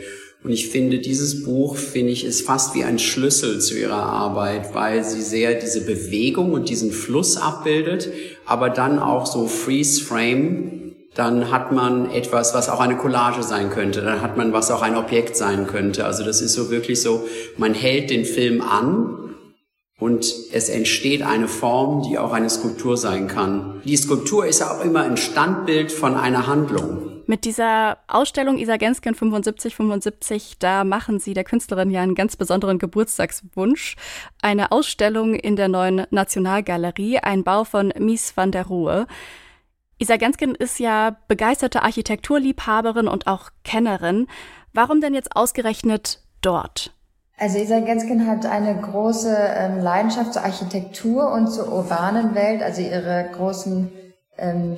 Und 0.45 0.51
ich 0.51 0.69
finde, 0.69 0.99
dieses 0.99 1.43
Buch, 1.43 1.75
finde 1.75 2.12
ich, 2.12 2.23
ist 2.23 2.45
fast 2.45 2.75
wie 2.75 2.84
ein 2.84 2.99
Schlüssel 2.99 3.60
zu 3.60 3.79
ihrer 3.79 4.03
Arbeit, 4.03 4.75
weil 4.75 5.03
sie 5.03 5.23
sehr 5.23 5.55
diese 5.55 5.81
Bewegung 5.81 6.53
und 6.53 6.69
diesen 6.69 6.91
Fluss 6.91 7.36
abbildet, 7.36 8.12
aber 8.45 8.69
dann 8.69 8.99
auch 8.99 9.25
so 9.25 9.47
Freeze 9.47 10.03
Frame, 10.03 10.93
dann 11.15 11.49
hat 11.49 11.71
man 11.71 12.12
etwas, 12.12 12.53
was 12.53 12.69
auch 12.69 12.79
eine 12.79 12.95
Collage 12.95 13.41
sein 13.41 13.71
könnte, 13.71 14.01
dann 14.01 14.21
hat 14.21 14.38
man 14.38 14.53
was 14.53 14.69
auch 14.69 14.84
ein 14.84 14.95
Objekt 14.95 15.36
sein 15.36 15.65
könnte. 15.65 16.05
Also 16.05 16.23
das 16.23 16.41
ist 16.41 16.53
so 16.53 16.69
wirklich 16.69 17.01
so, 17.01 17.23
man 17.58 17.73
hält 17.73 18.12
den 18.12 18.23
Film 18.23 18.62
an 18.62 19.34
und 19.99 20.31
es 20.51 20.69
entsteht 20.69 21.23
eine 21.23 21.47
Form, 21.47 22.08
die 22.08 22.19
auch 22.19 22.34
eine 22.34 22.51
Skulptur 22.51 22.97
sein 22.97 23.27
kann. 23.27 23.81
Die 23.84 23.97
Skulptur 23.97 24.45
ist 24.45 24.62
auch 24.62 24.86
immer 24.86 25.01
ein 25.01 25.17
Standbild 25.17 25.91
von 25.91 26.13
einer 26.13 26.45
Handlung. 26.45 27.04
Mit 27.27 27.45
dieser 27.45 27.97
Ausstellung 28.07 28.57
Isa 28.57 28.77
Gensken 28.77 29.15
75 29.15 29.75
75, 29.75 30.57
da 30.59 30.83
machen 30.83 31.19
Sie 31.19 31.33
der 31.33 31.43
Künstlerin 31.43 31.89
ja 31.89 32.01
einen 32.01 32.13
ganz 32.13 32.35
besonderen 32.35 32.77
Geburtstagswunsch. 32.77 33.95
Eine 34.43 34.71
Ausstellung 34.71 35.33
in 35.33 35.55
der 35.55 35.67
neuen 35.67 36.05
Nationalgalerie, 36.11 37.19
ein 37.19 37.43
Bau 37.43 37.63
von 37.63 37.91
Mies 37.97 38.38
van 38.38 38.51
der 38.51 38.67
Rohe. 38.67 39.07
Isa 39.97 40.17
Gensken 40.17 40.53
ist 40.53 40.79
ja 40.79 41.17
begeisterte 41.27 41.81
Architekturliebhaberin 41.81 43.07
und 43.07 43.25
auch 43.25 43.49
Kennerin. 43.63 44.27
Warum 44.73 45.01
denn 45.01 45.15
jetzt 45.15 45.35
ausgerechnet 45.35 46.19
dort? 46.41 46.93
Also 47.38 47.57
Isa 47.57 47.79
Genskin 47.79 48.27
hat 48.27 48.45
eine 48.45 48.79
große 48.79 49.35
ähm, 49.35 49.79
Leidenschaft 49.79 50.33
zur 50.33 50.43
Architektur 50.43 51.31
und 51.31 51.47
zur 51.47 51.71
urbanen 51.73 52.35
Welt, 52.35 52.61
also 52.61 52.81
ihre 52.81 53.29
großen 53.33 53.91
ähm, 54.38 54.77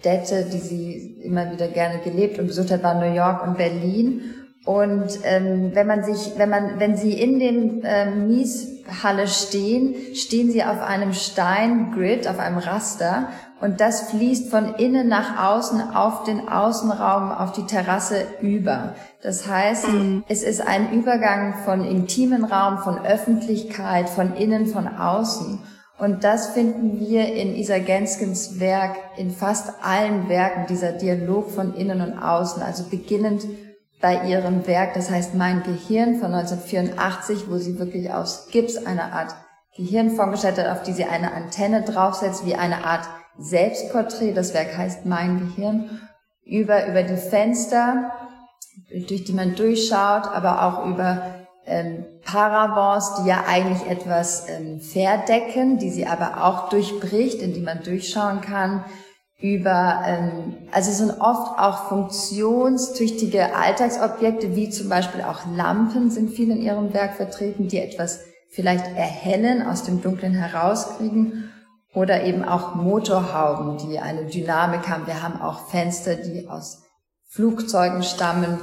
Städte, 0.00 0.44
die 0.44 0.58
sie 0.58 1.20
immer 1.22 1.50
wieder 1.50 1.68
gerne 1.68 1.98
gelebt 1.98 2.38
und 2.38 2.46
besucht 2.46 2.70
hat, 2.70 2.82
waren 2.82 3.00
New 3.00 3.14
York 3.14 3.46
und 3.46 3.58
Berlin. 3.58 4.34
Und 4.64 5.20
ähm, 5.24 5.70
wenn 5.74 5.86
man 5.86 6.04
sich, 6.04 6.34
wenn 6.36 6.50
man, 6.50 6.78
wenn 6.78 6.96
sie 6.96 7.12
in 7.12 7.38
dem 7.38 7.82
ähm, 7.84 8.26
Mieshalle 8.28 9.26
stehen, 9.26 9.94
stehen 10.14 10.50
sie 10.50 10.62
auf 10.62 10.80
einem 10.80 11.14
Steingrid, 11.14 12.28
auf 12.28 12.38
einem 12.38 12.58
Raster, 12.58 13.28
und 13.60 13.80
das 13.80 14.10
fließt 14.10 14.50
von 14.50 14.74
innen 14.74 15.08
nach 15.08 15.50
außen 15.50 15.80
auf 15.94 16.22
den 16.22 16.48
Außenraum, 16.48 17.32
auf 17.32 17.52
die 17.52 17.66
Terrasse 17.66 18.24
über. 18.40 18.94
Das 19.20 19.48
heißt, 19.48 19.88
mhm. 19.88 20.24
es 20.28 20.44
ist 20.44 20.60
ein 20.64 20.92
Übergang 20.92 21.54
von 21.64 21.84
intimen 21.84 22.44
Raum, 22.44 22.78
von 22.78 23.04
Öffentlichkeit, 23.04 24.08
von 24.08 24.36
innen, 24.36 24.66
von 24.66 24.86
außen. 24.86 25.58
Und 25.98 26.22
das 26.22 26.50
finden 26.50 27.00
wir 27.00 27.34
in 27.34 27.56
Isa 27.56 27.78
Genskens 27.78 28.60
Werk, 28.60 28.96
in 29.16 29.32
fast 29.32 29.72
allen 29.82 30.28
Werken, 30.28 30.66
dieser 30.68 30.92
Dialog 30.92 31.50
von 31.50 31.74
innen 31.74 32.00
und 32.00 32.18
außen, 32.18 32.62
also 32.62 32.84
beginnend 32.84 33.44
bei 34.00 34.28
ihrem 34.28 34.64
Werk, 34.68 34.94
das 34.94 35.10
heißt 35.10 35.34
Mein 35.34 35.64
Gehirn 35.64 36.20
von 36.20 36.32
1984, 36.32 37.50
wo 37.50 37.56
sie 37.56 37.80
wirklich 37.80 38.12
aus 38.12 38.48
Gips 38.52 38.76
eine 38.76 39.12
Art 39.12 39.34
Gehirn 39.76 40.10
vorgestellt 40.10 40.58
hat, 40.58 40.68
auf 40.68 40.84
die 40.84 40.92
sie 40.92 41.04
eine 41.04 41.32
Antenne 41.32 41.82
draufsetzt, 41.82 42.46
wie 42.46 42.54
eine 42.54 42.84
Art 42.84 43.06
Selbstporträt. 43.38 44.34
Das 44.34 44.54
Werk 44.54 44.76
heißt 44.76 45.04
Mein 45.04 45.38
Gehirn. 45.40 46.00
Über, 46.44 46.86
über 46.86 47.02
die 47.02 47.16
Fenster, 47.16 48.12
durch 49.08 49.24
die 49.24 49.32
man 49.32 49.54
durchschaut, 49.54 50.28
aber 50.28 50.62
auch 50.62 50.86
über 50.86 51.37
ähm, 51.68 52.04
Paravents, 52.24 53.22
die 53.22 53.28
ja 53.28 53.44
eigentlich 53.46 53.88
etwas 53.88 54.48
ähm, 54.48 54.80
verdecken, 54.80 55.78
die 55.78 55.90
sie 55.90 56.06
aber 56.06 56.44
auch 56.44 56.68
durchbricht, 56.68 57.42
in 57.42 57.52
die 57.54 57.60
man 57.60 57.82
durchschauen 57.82 58.40
kann, 58.40 58.84
über, 59.40 60.02
ähm, 60.04 60.56
also 60.72 60.90
es 60.90 60.98
sind 60.98 61.20
oft 61.20 61.58
auch 61.58 61.88
funktionstüchtige 61.88 63.54
Alltagsobjekte, 63.54 64.56
wie 64.56 64.68
zum 64.70 64.88
Beispiel 64.88 65.22
auch 65.22 65.40
Lampen 65.54 66.10
sind 66.10 66.30
viel 66.30 66.50
in 66.50 66.60
ihrem 66.60 66.92
Werk 66.92 67.14
vertreten, 67.14 67.68
die 67.68 67.78
etwas 67.78 68.20
vielleicht 68.50 68.84
erhellen, 68.96 69.64
aus 69.64 69.84
dem 69.84 70.02
Dunklen 70.02 70.34
herauskriegen, 70.34 71.50
oder 71.94 72.24
eben 72.24 72.44
auch 72.44 72.74
Motorhauben, 72.74 73.78
die 73.78 73.98
eine 73.98 74.26
Dynamik 74.26 74.88
haben. 74.88 75.06
Wir 75.06 75.22
haben 75.22 75.40
auch 75.40 75.68
Fenster, 75.68 76.16
die 76.16 76.48
aus 76.48 76.82
Flugzeugen 77.28 78.02
stammen, 78.02 78.60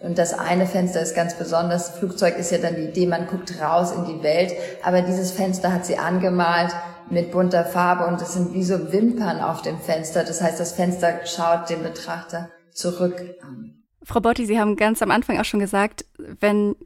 und 0.00 0.16
das 0.16 0.32
eine 0.32 0.66
Fenster 0.66 1.00
ist 1.00 1.16
ganz 1.16 1.36
besonders. 1.36 1.90
Flugzeug 1.98 2.38
ist 2.38 2.52
ja 2.52 2.58
dann 2.58 2.76
die 2.76 2.82
Idee, 2.82 3.06
man 3.06 3.26
guckt 3.26 3.60
raus 3.60 3.90
in 3.90 4.04
die 4.04 4.22
Welt. 4.22 4.52
Aber 4.84 5.02
dieses 5.02 5.32
Fenster 5.32 5.72
hat 5.72 5.84
sie 5.84 5.98
angemalt 5.98 6.72
mit 7.10 7.32
bunter 7.32 7.64
Farbe 7.64 8.06
und 8.06 8.22
es 8.22 8.34
sind 8.34 8.52
wie 8.54 8.62
so 8.62 8.92
Wimpern 8.92 9.40
auf 9.40 9.62
dem 9.62 9.78
Fenster. 9.80 10.22
Das 10.22 10.40
heißt, 10.40 10.60
das 10.60 10.72
Fenster 10.72 11.26
schaut 11.26 11.68
den 11.68 11.82
Betrachter 11.82 12.48
zurück 12.72 13.20
an. 13.42 13.82
Frau 14.04 14.20
Botti, 14.20 14.46
Sie 14.46 14.60
haben 14.60 14.76
ganz 14.76 15.02
am 15.02 15.10
Anfang 15.10 15.40
auch 15.40 15.44
schon 15.44 15.60
gesagt, 15.60 16.04
wenn 16.16 16.76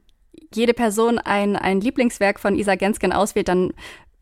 jede 0.53 0.73
Person 0.73 1.19
ein, 1.19 1.55
ein 1.55 1.81
Lieblingswerk 1.81 2.39
von 2.39 2.55
Isa 2.55 2.75
Gensken 2.75 3.13
auswählt, 3.13 3.47
dann 3.47 3.73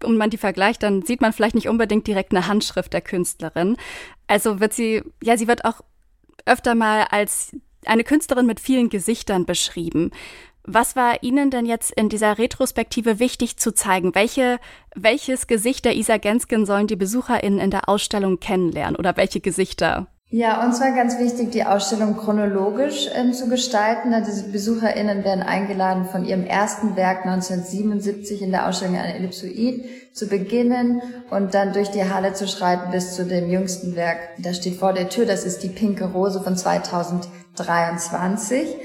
und 0.04 0.18
man 0.18 0.32
die 0.32 0.38
vergleicht, 0.38 0.82
dann 0.82 1.04
sieht 1.04 1.22
man 1.22 1.32
vielleicht 1.32 1.54
nicht 1.54 1.70
unbedingt 1.70 2.08
direkt 2.08 2.32
eine 2.32 2.48
Handschrift 2.48 2.92
der 2.92 3.02
Künstlerin. 3.02 3.78
Also 4.26 4.60
wird 4.60 4.74
sie, 4.74 5.04
ja, 5.22 5.38
sie 5.38 5.48
wird 5.48 5.64
auch 5.64 5.82
öfter 6.46 6.74
mal 6.74 7.06
als 7.12 7.52
eine 7.86 8.04
Künstlerin 8.04 8.46
mit 8.46 8.60
vielen 8.60 8.90
Gesichtern 8.90 9.46
beschrieben. 9.46 10.12
Was 10.64 10.96
war 10.96 11.24
Ihnen 11.24 11.50
denn 11.50 11.66
jetzt 11.66 11.92
in 11.92 12.10
dieser 12.10 12.38
Retrospektive 12.38 13.20
wichtig 13.20 13.58
zu 13.58 13.74
zeigen? 13.74 14.14
Welche, 14.14 14.60
welches 14.96 15.48
Gesicht 15.48 15.86
der 15.86 15.96
Isa 15.96 16.18
Genskin 16.18 16.66
sollen 16.66 16.88
die 16.88 16.96
BesucherInnen 16.96 17.60
in 17.60 17.72
der 17.72 17.90
Ausstellung 17.90 18.40
kennenlernen 18.40 18.96
oder 18.96 19.18
welche 19.18 19.40
Gesichter? 19.40 20.08
Ja, 20.34 20.64
uns 20.64 20.80
war 20.80 20.92
ganz 20.92 21.20
wichtig, 21.20 21.52
die 21.52 21.66
Ausstellung 21.66 22.16
chronologisch 22.16 23.10
ähm, 23.14 23.34
zu 23.34 23.50
gestalten. 23.50 24.14
Also 24.14 24.32
die 24.46 24.50
BesucherInnen 24.50 25.26
werden 25.26 25.44
eingeladen, 25.44 26.06
von 26.06 26.24
ihrem 26.24 26.46
ersten 26.46 26.96
Werk 26.96 27.26
1977 27.26 28.42
in 28.42 28.52
der 28.52 28.66
Ausstellung 28.70 28.96
an 28.96 29.08
Ellipsoid 29.08 29.84
zu 30.14 30.28
beginnen 30.28 31.02
und 31.32 31.54
dann 31.54 31.74
durch 31.74 31.90
die 31.90 32.06
Halle 32.06 32.32
zu 32.34 32.48
schreiten 32.48 32.92
bis 32.92 33.14
zu 33.14 33.26
dem 33.26 33.50
jüngsten 33.50 33.98
Werk. 33.98 34.20
Da 34.38 34.54
steht 34.54 34.76
vor 34.76 34.94
der 34.94 35.10
Tür, 35.10 35.26
das 35.26 35.44
ist 35.44 35.64
die 35.64 35.70
Pinke 35.70 36.06
Rose 36.06 36.42
von 36.42 36.56
2023. 37.56 38.76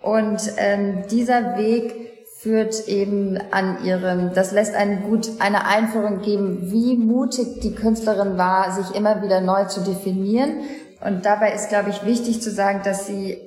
Und 0.00 0.40
ähm, 0.56 1.04
dieser 1.10 1.56
Weg 1.56 2.12
führt 2.40 2.88
eben 2.88 3.38
an 3.52 3.84
ihrem, 3.84 4.34
das 4.34 4.50
lässt 4.50 4.74
einen 4.74 5.04
gut 5.04 5.28
eine 5.38 5.64
Einführung 5.64 6.22
geben, 6.22 6.72
wie 6.72 6.96
mutig 6.96 7.60
die 7.60 7.74
Künstlerin 7.74 8.36
war, 8.36 8.72
sich 8.72 8.96
immer 8.96 9.22
wieder 9.22 9.40
neu 9.40 9.66
zu 9.66 9.80
definieren 9.82 10.62
und 11.04 11.24
dabei 11.24 11.52
ist, 11.52 11.68
glaube 11.68 11.90
ich, 11.90 12.04
wichtig 12.04 12.42
zu 12.42 12.50
sagen, 12.50 12.80
dass 12.84 13.06
sie, 13.06 13.38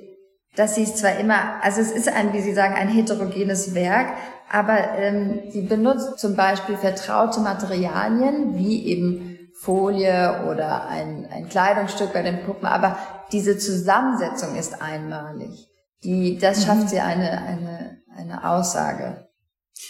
dass 0.56 0.74
sie 0.74 0.82
es 0.82 0.96
zwar 0.96 1.18
immer, 1.18 1.62
also 1.62 1.80
es 1.80 1.90
ist 1.90 2.08
ein, 2.08 2.32
wie 2.32 2.40
Sie 2.40 2.54
sagen, 2.54 2.74
ein 2.74 2.88
heterogenes 2.88 3.74
Werk, 3.74 4.08
aber 4.50 4.78
ähm, 4.96 5.40
sie 5.50 5.62
benutzt 5.62 6.18
zum 6.18 6.36
Beispiel 6.36 6.76
vertraute 6.76 7.40
Materialien, 7.40 8.56
wie 8.56 8.86
eben 8.86 9.35
Folie 9.66 10.44
oder 10.48 10.86
ein, 10.86 11.26
ein 11.28 11.48
Kleidungsstück 11.48 12.12
bei 12.12 12.22
den 12.22 12.44
Puppen, 12.44 12.66
aber 12.66 12.96
diese 13.32 13.58
Zusammensetzung 13.58 14.56
ist 14.56 14.80
einmalig. 14.80 15.68
Die, 16.04 16.38
das 16.38 16.64
schafft 16.64 16.84
mhm. 16.84 16.88
sie 16.88 17.00
eine, 17.00 17.42
eine, 17.42 17.98
eine 18.16 18.48
Aussage. 18.48 19.26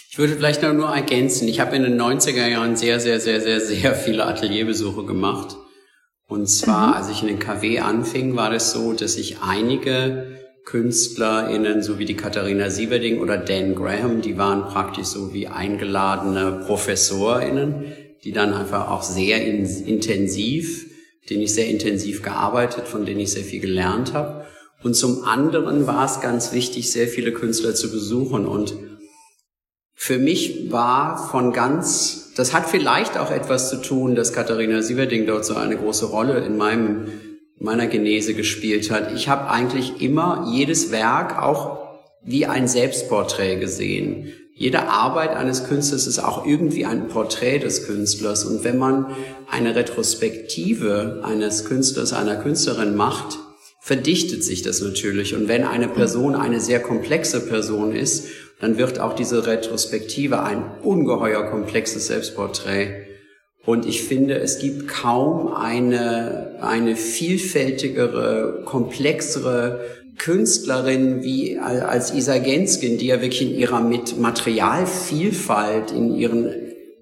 Ich 0.09 0.17
würde 0.17 0.33
vielleicht 0.33 0.63
noch 0.63 0.73
nur 0.73 0.89
ergänzen, 0.89 1.47
ich 1.47 1.59
habe 1.59 1.75
in 1.75 1.83
den 1.83 2.01
90er 2.01 2.47
Jahren 2.47 2.75
sehr, 2.75 2.99
sehr, 2.99 3.19
sehr, 3.19 3.39
sehr, 3.39 3.61
sehr 3.61 3.93
viele 3.93 4.25
Atelierbesuche 4.25 5.05
gemacht 5.05 5.55
und 6.27 6.47
zwar, 6.47 6.87
mhm. 6.87 6.93
als 6.93 7.09
ich 7.09 7.21
in 7.21 7.27
den 7.27 7.39
KW 7.39 7.79
anfing, 7.79 8.35
war 8.35 8.49
das 8.49 8.71
so, 8.71 8.93
dass 8.93 9.15
ich 9.15 9.41
einige 9.41 10.39
KünstlerInnen, 10.65 11.83
so 11.83 11.99
wie 11.99 12.05
die 12.05 12.17
Katharina 12.17 12.71
Sieberding 12.71 13.19
oder 13.19 13.37
Dan 13.37 13.75
Graham, 13.75 14.21
die 14.21 14.37
waren 14.39 14.63
praktisch 14.65 15.05
so 15.05 15.33
wie 15.33 15.47
eingeladene 15.47 16.63
ProfessorInnen, 16.65 17.93
die 18.23 18.31
dann 18.31 18.53
einfach 18.53 18.89
auch 18.89 19.03
sehr 19.03 19.45
in, 19.45 19.65
intensiv, 19.65 20.85
denen 21.29 21.43
ich 21.43 21.53
sehr 21.53 21.67
intensiv 21.67 22.21
gearbeitet, 22.21 22.87
von 22.87 23.05
denen 23.05 23.19
ich 23.19 23.31
sehr 23.31 23.43
viel 23.43 23.61
gelernt 23.61 24.13
habe. 24.13 24.45
Und 24.83 24.95
zum 24.95 25.23
anderen 25.23 25.87
war 25.87 26.05
es 26.05 26.21
ganz 26.21 26.53
wichtig, 26.53 26.91
sehr 26.91 27.07
viele 27.07 27.33
Künstler 27.33 27.75
zu 27.75 27.91
besuchen. 27.91 28.45
Und 28.45 28.75
für 29.95 30.19
mich 30.19 30.71
war 30.71 31.29
von 31.29 31.51
ganz 31.51 32.27
das 32.37 32.53
hat 32.53 32.69
vielleicht 32.69 33.17
auch 33.17 33.31
etwas 33.31 33.71
zu 33.71 33.77
tun, 33.77 34.13
dass 34.13 34.31
Katharina 34.31 34.83
Sieverding 34.83 35.25
dort 35.25 35.43
so 35.43 35.55
eine 35.55 35.75
große 35.75 36.05
Rolle 36.05 36.45
in 36.45 36.55
meinem, 36.55 37.07
meiner 37.59 37.87
Genese 37.87 38.35
gespielt 38.35 38.91
hat. 38.91 39.11
Ich 39.15 39.27
habe 39.27 39.49
eigentlich 39.49 40.01
immer 40.01 40.47
jedes 40.53 40.91
Werk 40.91 41.41
auch 41.41 41.79
wie 42.23 42.45
ein 42.45 42.67
Selbstporträt 42.67 43.55
gesehen. 43.55 44.33
Jede 44.57 44.89
Arbeit 44.89 45.35
eines 45.35 45.65
Künstlers 45.65 46.07
ist 46.07 46.19
auch 46.19 46.45
irgendwie 46.45 46.85
ein 46.85 47.07
Porträt 47.07 47.59
des 47.59 47.85
Künstlers. 47.85 48.43
Und 48.43 48.63
wenn 48.63 48.77
man 48.77 49.15
eine 49.49 49.75
Retrospektive 49.75 51.21
eines 51.23 51.65
Künstlers, 51.65 52.11
einer 52.11 52.35
Künstlerin 52.35 52.95
macht, 52.95 53.37
verdichtet 53.81 54.43
sich 54.43 54.63
das 54.63 54.81
natürlich. 54.81 55.35
Und 55.35 55.47
wenn 55.47 55.63
eine 55.63 55.87
Person 55.87 56.35
eine 56.35 56.59
sehr 56.59 56.81
komplexe 56.81 57.39
Person 57.45 57.95
ist 57.95 58.25
dann 58.59 58.77
wird 58.77 58.99
auch 58.99 59.13
diese 59.13 59.45
Retrospektive 59.45 60.43
ein 60.43 60.63
ungeheuer 60.81 61.43
komplexes 61.43 62.07
Selbstporträt. 62.07 63.05
Und 63.65 63.85
ich 63.85 64.03
finde, 64.03 64.35
es 64.39 64.59
gibt 64.59 64.87
kaum 64.87 65.53
eine, 65.53 66.57
eine 66.61 66.95
vielfältigere, 66.95 68.61
komplexere 68.65 69.81
Künstlerin 70.17 71.23
wie 71.23 71.59
als 71.59 72.13
Isa 72.13 72.37
Genskin, 72.37 72.97
die 72.97 73.07
ja 73.07 73.21
wirklich 73.21 73.41
in 73.41 73.57
ihrer 73.57 73.81
mit 73.81 74.19
Materialvielfalt, 74.19 75.91
in 75.91 76.15
ihren 76.15 76.53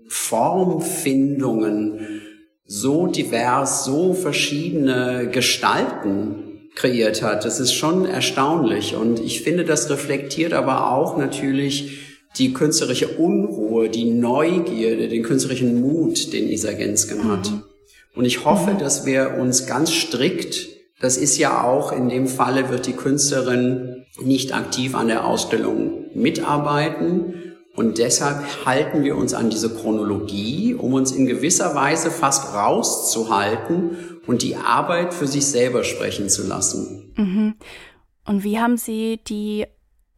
Formfindungen 0.08 2.22
so 2.66 3.08
divers, 3.08 3.86
so 3.86 4.14
verschiedene 4.14 5.30
Gestalten 5.32 6.70
kreiert 6.76 7.22
hat. 7.22 7.46
Das 7.46 7.60
ist 7.60 7.74
schon 7.74 8.06
erstaunlich 8.06 8.96
und 8.96 9.20
ich 9.20 9.42
finde, 9.42 9.66
das 9.66 9.90
reflektiert 9.90 10.54
aber 10.54 10.92
auch 10.92 11.18
natürlich 11.18 12.00
die 12.38 12.54
künstlerische 12.54 13.08
Unruhe, 13.08 13.90
die 13.90 14.06
Neugierde, 14.06 15.08
den 15.08 15.24
künstlerischen 15.24 15.82
Mut, 15.82 16.34
den 16.34 16.50
Isa 16.50 16.74
Gensken 16.74 17.32
hat. 17.32 17.50
Mhm. 17.50 17.64
Und 18.14 18.26
ich 18.26 18.46
hoffe, 18.46 18.72
mhm. 18.72 18.80
dass 18.80 19.06
wir 19.06 19.38
uns 19.40 19.68
ganz 19.68 19.92
strikt, 19.92 20.75
das 21.00 21.18
ist 21.18 21.38
ja 21.38 21.64
auch 21.64 21.92
in 21.92 22.10
dem 22.10 22.28
Falle 22.28 22.70
wird 22.70 22.86
die 22.88 22.94
Künstlerin 22.94 24.06
nicht 24.22 24.54
aktiv 24.54 24.96
an 24.96 25.08
der 25.08 25.26
Ausstellung 25.26 26.06
mitarbeiten, 26.14 27.46
und 27.76 27.98
deshalb 27.98 28.66
halten 28.66 29.04
wir 29.04 29.18
uns 29.18 29.34
an 29.34 29.50
diese 29.50 29.76
Chronologie, 29.76 30.74
um 30.76 30.94
uns 30.94 31.12
in 31.12 31.26
gewisser 31.26 31.76
Weise 31.76 32.10
fast 32.10 32.54
rauszuhalten 32.54 34.22
und 34.26 34.44
die 34.44 34.56
Arbeit 34.56 35.14
für 35.14 35.28
sich 35.28 35.46
selber 35.46 35.84
sprechen 35.84 36.30
zu 36.30 36.48
lassen. 36.48 37.14
Mhm. 37.18 37.56
Und 38.26 38.44
wie 38.44 38.60
haben 38.60 38.78
Sie 38.78 39.20
die 39.28 39.66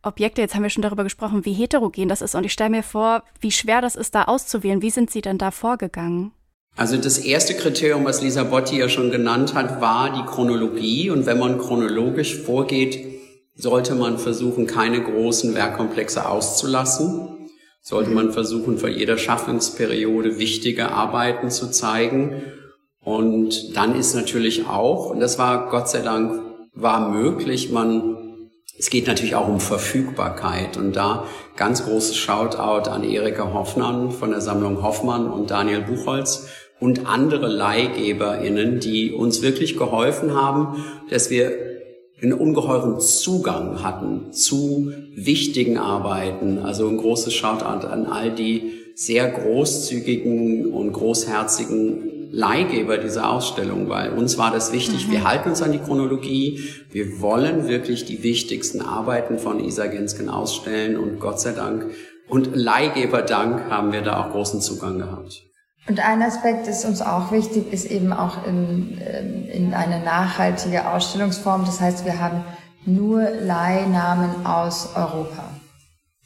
Objekte, 0.03 0.41
jetzt 0.41 0.53
haben 0.53 0.63
wir 0.63 0.69
schon 0.69 0.83
darüber 0.83 1.03
gesprochen, 1.03 1.45
wie 1.45 1.53
heterogen 1.53 2.07
das 2.07 2.21
ist. 2.21 2.35
Und 2.35 2.45
ich 2.45 2.53
stelle 2.53 2.69
mir 2.69 2.83
vor, 2.83 3.23
wie 3.41 3.51
schwer 3.51 3.81
das 3.81 3.95
ist, 3.95 4.13
da 4.13 4.25
auszuwählen. 4.25 4.83
Wie 4.83 4.91
sind 4.91 5.09
Sie 5.09 5.21
denn 5.21 5.39
da 5.39 5.49
vorgegangen? 5.49 6.31
Also 6.77 6.95
das 6.95 7.17
erste 7.17 7.55
Kriterium, 7.55 8.05
was 8.05 8.21
Lisa 8.21 8.43
Botti 8.43 8.77
ja 8.77 8.87
schon 8.87 9.09
genannt 9.09 9.55
hat, 9.55 9.81
war 9.81 10.13
die 10.13 10.29
Chronologie. 10.29 11.09
Und 11.09 11.25
wenn 11.25 11.39
man 11.39 11.57
chronologisch 11.57 12.35
vorgeht, 12.37 13.03
sollte 13.55 13.95
man 13.95 14.19
versuchen, 14.19 14.67
keine 14.67 15.01
großen 15.01 15.55
Werkkomplexe 15.55 16.29
auszulassen. 16.29 17.49
Sollte 17.81 18.11
man 18.11 18.31
versuchen, 18.31 18.77
vor 18.77 18.89
jeder 18.89 19.17
Schaffungsperiode 19.17 20.37
wichtige 20.37 20.91
Arbeiten 20.91 21.49
zu 21.49 21.71
zeigen. 21.71 22.43
Und 23.01 23.75
dann 23.75 23.95
ist 23.95 24.13
natürlich 24.13 24.67
auch, 24.67 25.09
und 25.09 25.19
das 25.19 25.39
war 25.39 25.71
Gott 25.71 25.89
sei 25.89 26.01
Dank, 26.01 26.41
war 26.73 27.09
möglich, 27.09 27.71
man 27.71 28.17
es 28.79 28.91
geht 28.91 29.07
natürlich 29.07 29.33
auch 29.33 29.47
um 29.47 29.59
Verfügbarkeit 29.59 30.77
und 30.77 30.95
da 30.95 31.25
ganz 31.55 31.83
großes 31.85 32.15
Shoutout 32.15 32.87
an 32.91 33.03
Erika 33.03 33.51
Hoffmann 33.51 34.11
von 34.11 34.29
der 34.29 34.41
Sammlung 34.41 34.83
Hoffmann 34.83 35.31
und 35.31 35.49
Daniel 35.49 35.81
Buchholz 35.81 36.47
und 36.79 37.07
andere 37.07 37.47
LeihgeberInnen, 37.47 38.79
die 38.79 39.11
uns 39.11 39.41
wirklich 39.41 39.77
geholfen 39.77 40.35
haben, 40.35 40.83
dass 41.09 41.29
wir 41.29 41.51
einen 42.21 42.33
ungeheuren 42.33 42.99
Zugang 42.99 43.83
hatten 43.83 44.31
zu 44.31 44.91
wichtigen 45.15 45.77
Arbeiten. 45.77 46.59
Also 46.59 46.87
ein 46.87 46.97
großes 46.97 47.33
Shoutout 47.33 47.87
an 47.87 48.05
all 48.05 48.31
die 48.31 48.73
sehr 48.95 49.29
großzügigen 49.29 50.73
und 50.73 50.93
großherzigen 50.93 52.29
Leihgeber 52.31 52.97
dieser 52.97 53.29
Ausstellung, 53.29 53.87
weil 53.89 54.11
uns 54.11 54.37
war 54.37 54.51
das 54.51 54.73
wichtig, 54.73 55.07
mhm. 55.07 55.11
wir 55.11 55.23
halten 55.23 55.49
uns 55.49 55.61
an 55.61 55.71
die 55.71 55.79
Chronologie, 55.79 56.59
wir 56.91 57.21
wollen 57.21 57.67
wirklich 57.67 58.05
die 58.05 58.21
wichtigsten 58.23 58.81
Arbeiten 58.81 59.39
von 59.39 59.63
Isa 59.63 59.87
Gensken 59.87 60.29
ausstellen 60.29 60.97
und 60.97 61.19
Gott 61.19 61.39
sei 61.39 61.53
Dank 61.53 61.85
und 62.27 62.55
Leihgeberdank 62.55 63.69
haben 63.69 63.93
wir 63.93 64.01
da 64.01 64.21
auch 64.21 64.31
großen 64.31 64.59
Zugang 64.59 64.99
gehabt. 64.99 65.43
Und 65.87 65.99
ein 66.01 66.21
Aspekt 66.21 66.67
ist 66.67 66.83
uns 66.83 67.01
auch 67.01 67.31
wichtig, 67.31 67.71
ist 67.71 67.85
eben 67.85 68.11
auch 68.11 68.45
in, 68.45 69.01
ähm, 69.01 69.47
in 69.49 69.73
eine 69.73 70.03
nachhaltige 70.03 70.89
Ausstellungsform. 70.89 71.65
Das 71.65 71.79
heißt, 71.79 72.03
wir 72.03 72.19
haben 72.19 72.43
nur 72.85 73.29
Leihnamen 73.29 74.45
aus 74.45 74.95
Europa. 74.95 75.49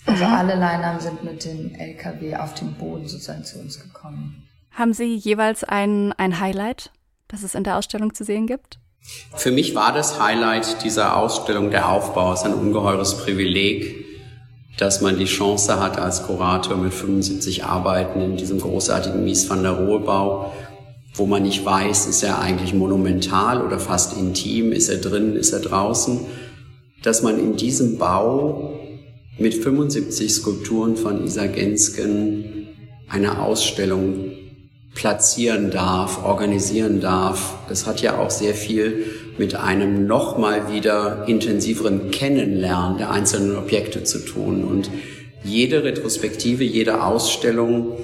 Also 0.05 0.25
mhm. 0.25 0.33
alle 0.33 0.55
Leihnamen 0.55 0.99
sind 0.99 1.23
mit 1.23 1.45
dem 1.45 1.75
LKW 1.75 2.35
auf 2.35 2.55
dem 2.55 2.73
Boden 2.73 3.07
sozusagen 3.07 3.43
zu 3.43 3.59
uns 3.59 3.79
gekommen. 3.79 4.47
Haben 4.71 4.93
Sie 4.93 5.15
jeweils 5.15 5.63
ein, 5.63 6.13
ein 6.13 6.39
Highlight, 6.39 6.91
das 7.27 7.43
es 7.43 7.55
in 7.55 7.63
der 7.63 7.77
Ausstellung 7.77 8.13
zu 8.13 8.23
sehen 8.23 8.47
gibt? 8.47 8.79
Für 9.35 9.51
mich 9.51 9.75
war 9.75 9.93
das 9.93 10.19
Highlight 10.19 10.83
dieser 10.83 11.17
Ausstellung 11.17 11.71
der 11.71 11.89
Aufbau. 11.89 12.33
Es 12.33 12.41
ist 12.41 12.45
ein 12.45 12.53
ungeheures 12.53 13.17
Privileg, 13.17 14.00
dass 14.81 14.99
man 14.99 15.19
die 15.19 15.25
Chance 15.25 15.79
hat, 15.79 15.99
als 15.99 16.23
Kurator 16.23 16.75
mit 16.75 16.91
75 16.91 17.65
Arbeiten 17.65 18.19
in 18.19 18.35
diesem 18.35 18.59
großartigen 18.59 19.23
Mies 19.23 19.47
van 19.47 19.61
der 19.61 19.73
Rohe 19.73 19.99
Bau, 19.99 20.53
wo 21.13 21.27
man 21.27 21.43
nicht 21.43 21.63
weiß, 21.63 22.07
ist 22.07 22.23
er 22.23 22.39
eigentlich 22.39 22.73
monumental 22.73 23.63
oder 23.63 23.77
fast 23.77 24.17
intim, 24.17 24.71
ist 24.71 24.89
er 24.89 24.97
drin, 24.97 25.35
ist 25.35 25.53
er 25.53 25.59
draußen, 25.59 26.21
dass 27.03 27.21
man 27.21 27.37
in 27.37 27.57
diesem 27.57 27.99
Bau 27.99 28.73
mit 29.37 29.53
75 29.53 30.33
Skulpturen 30.33 30.97
von 30.97 31.23
Isa 31.25 31.45
Gensken 31.45 32.67
eine 33.07 33.39
Ausstellung 33.39 34.31
platzieren 34.95 35.69
darf, 35.69 36.25
organisieren 36.25 37.01
darf. 37.01 37.53
Das 37.69 37.85
hat 37.85 38.01
ja 38.01 38.17
auch 38.17 38.31
sehr 38.31 38.55
viel 38.55 39.05
mit 39.37 39.55
einem 39.55 40.07
nochmal 40.07 40.71
wieder 40.71 41.25
intensiveren 41.27 42.11
Kennenlernen 42.11 42.97
der 42.97 43.11
einzelnen 43.11 43.55
Objekte 43.57 44.03
zu 44.03 44.19
tun. 44.19 44.63
Und 44.63 44.89
jede 45.43 45.83
Retrospektive, 45.83 46.63
jede 46.63 47.03
Ausstellung 47.03 47.97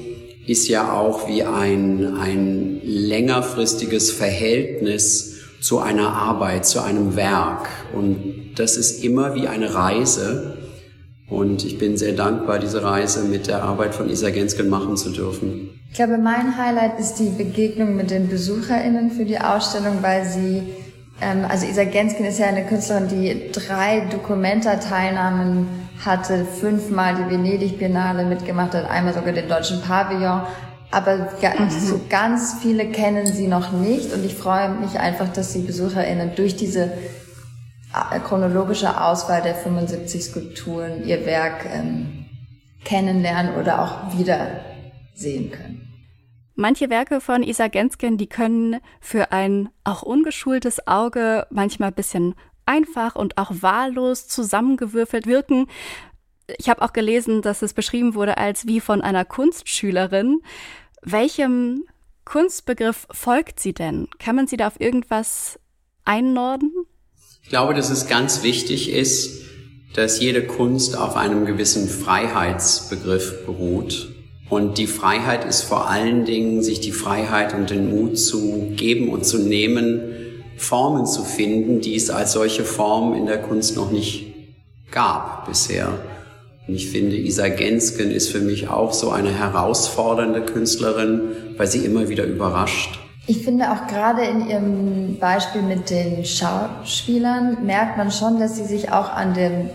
ist 0.47 0.67
ja 0.67 0.93
auch 0.93 1.27
wie 1.27 1.43
ein, 1.43 2.15
ein 2.17 2.81
längerfristiges 2.83 4.11
Verhältnis 4.11 5.35
zu 5.59 5.79
einer 5.79 6.13
Arbeit, 6.13 6.65
zu 6.65 6.81
einem 6.81 7.15
Werk. 7.15 7.67
Und 7.93 8.53
das 8.55 8.77
ist 8.77 9.03
immer 9.03 9.35
wie 9.35 9.47
eine 9.47 9.73
Reise. 9.73 10.57
Und 11.29 11.65
ich 11.65 11.77
bin 11.77 11.97
sehr 11.97 12.13
dankbar, 12.13 12.59
diese 12.59 12.83
Reise 12.83 13.23
mit 13.25 13.47
der 13.47 13.63
Arbeit 13.63 13.93
von 13.93 14.09
Isa 14.09 14.29
Gensken 14.29 14.69
machen 14.69 14.95
zu 14.95 15.09
dürfen. 15.09 15.69
Ich 15.89 15.95
glaube, 15.95 16.17
mein 16.17 16.57
Highlight 16.57 16.99
ist 16.99 17.15
die 17.15 17.29
Begegnung 17.29 17.95
mit 17.95 18.11
den 18.11 18.29
BesucherInnen 18.29 19.11
für 19.11 19.25
die 19.25 19.39
Ausstellung, 19.39 19.97
weil 20.01 20.25
sie, 20.25 20.63
also 21.19 21.65
Isa 21.65 21.83
Genskin 21.83 22.25
ist 22.25 22.39
ja 22.39 22.47
eine 22.47 22.65
Künstlerin, 22.65 23.07
die 23.07 23.51
drei 23.51 24.01
Dokumenta-Teilnahmen 24.11 25.89
hatte, 26.05 26.45
fünfmal 26.45 27.15
die 27.15 27.31
Venedig-Biennale 27.31 28.23
mitgemacht 28.25 28.73
hat, 28.73 28.89
einmal 28.89 29.13
sogar 29.13 29.33
den 29.33 29.47
Deutschen 29.47 29.81
Pavillon. 29.81 30.41
Aber 30.91 31.17
mhm. 31.17 31.69
so 31.69 31.99
ganz 32.07 32.57
viele 32.61 32.85
kennen 32.91 33.25
sie 33.25 33.47
noch 33.47 33.71
nicht 33.71 34.13
und 34.13 34.23
ich 34.23 34.35
freue 34.35 34.69
mich 34.69 34.99
einfach, 34.99 35.27
dass 35.29 35.53
die 35.53 35.59
BesucherInnen 35.59 36.35
durch 36.35 36.55
diese 36.55 36.83
äh, 36.85 38.19
chronologische 38.25 39.01
Auswahl 39.01 39.41
der 39.41 39.55
75 39.55 40.23
Skulpturen 40.23 41.05
ihr 41.05 41.25
Werk 41.25 41.65
ähm, 41.73 42.25
kennenlernen 42.85 43.55
oder 43.55 43.81
auch 43.81 44.17
wieder 44.17 44.47
sehen 45.13 45.51
können. 45.51 45.86
Manche 46.59 46.89
Werke 46.89 47.21
von 47.21 47.43
Isa 47.43 47.67
Gensken, 47.67 48.17
die 48.17 48.25
können 48.25 48.77
für 48.99 49.31
ein 49.31 49.69
auch 49.83 50.01
ungeschultes 50.01 50.87
Auge 50.87 51.45
manchmal 51.51 51.89
ein 51.89 51.93
bisschen 51.93 52.33
einfach 52.65 53.15
und 53.15 53.37
auch 53.37 53.51
wahllos 53.61 54.27
zusammengewürfelt 54.27 55.27
wirken. 55.27 55.67
Ich 56.57 56.67
habe 56.67 56.81
auch 56.81 56.93
gelesen, 56.93 57.43
dass 57.43 57.61
es 57.61 57.75
beschrieben 57.75 58.15
wurde 58.15 58.39
als 58.39 58.65
wie 58.65 58.79
von 58.79 59.03
einer 59.03 59.23
Kunstschülerin. 59.23 60.41
Welchem 61.03 61.83
Kunstbegriff 62.25 63.07
folgt 63.11 63.59
sie 63.59 63.73
denn? 63.73 64.07
Kann 64.17 64.35
man 64.35 64.47
sie 64.47 64.57
da 64.57 64.65
auf 64.65 64.81
irgendwas 64.81 65.59
einnorden? 66.05 66.73
Ich 67.43 67.49
glaube, 67.49 67.75
dass 67.75 67.91
es 67.91 68.07
ganz 68.07 68.41
wichtig 68.41 68.91
ist, 68.91 69.45
dass 69.93 70.19
jede 70.19 70.47
Kunst 70.47 70.97
auf 70.97 71.17
einem 71.17 71.45
gewissen 71.45 71.87
Freiheitsbegriff 71.87 73.45
beruht 73.45 74.16
und 74.49 74.77
die 74.77 74.87
Freiheit 74.87 75.43
ist 75.45 75.63
vor 75.63 75.89
allen 75.89 76.25
Dingen, 76.25 76.63
sich 76.63 76.79
die 76.79 76.91
Freiheit 76.91 77.53
und 77.53 77.69
den 77.69 77.89
Mut 77.89 78.17
zu 78.17 78.71
geben 78.75 79.09
und 79.09 79.25
zu 79.25 79.39
nehmen, 79.39 80.01
Formen 80.55 81.05
zu 81.05 81.23
finden, 81.23 81.81
die 81.81 81.95
es 81.95 82.09
als 82.09 82.31
solche 82.31 82.63
Form 82.63 83.13
in 83.13 83.25
der 83.25 83.41
Kunst 83.41 83.75
noch 83.75 83.91
nicht 83.91 84.33
gab 84.89 85.45
bisher. 85.47 85.89
Und 86.67 86.75
ich 86.75 86.89
finde, 86.89 87.15
Isa 87.15 87.49
Gensken 87.49 88.11
ist 88.11 88.29
für 88.29 88.39
mich 88.39 88.69
auch 88.69 88.93
so 88.93 89.09
eine 89.11 89.31
herausfordernde 89.31 90.41
Künstlerin, 90.41 91.21
weil 91.57 91.67
sie 91.67 91.85
immer 91.85 92.09
wieder 92.09 92.23
überrascht. 92.23 92.99
Ich 93.29 93.43
finde 93.43 93.71
auch 93.71 93.87
gerade 93.87 94.23
in 94.23 94.49
Ihrem 94.49 95.17
Beispiel 95.19 95.61
mit 95.61 95.89
den 95.89 96.23
Schauspielern 96.23 97.65
merkt 97.65 97.97
man 97.97 98.09
schon, 98.09 98.39
dass 98.39 98.55
sie 98.55 98.63
sich 98.63 98.91
auch 98.91 99.09
an 99.09 99.33
dem 99.33 99.69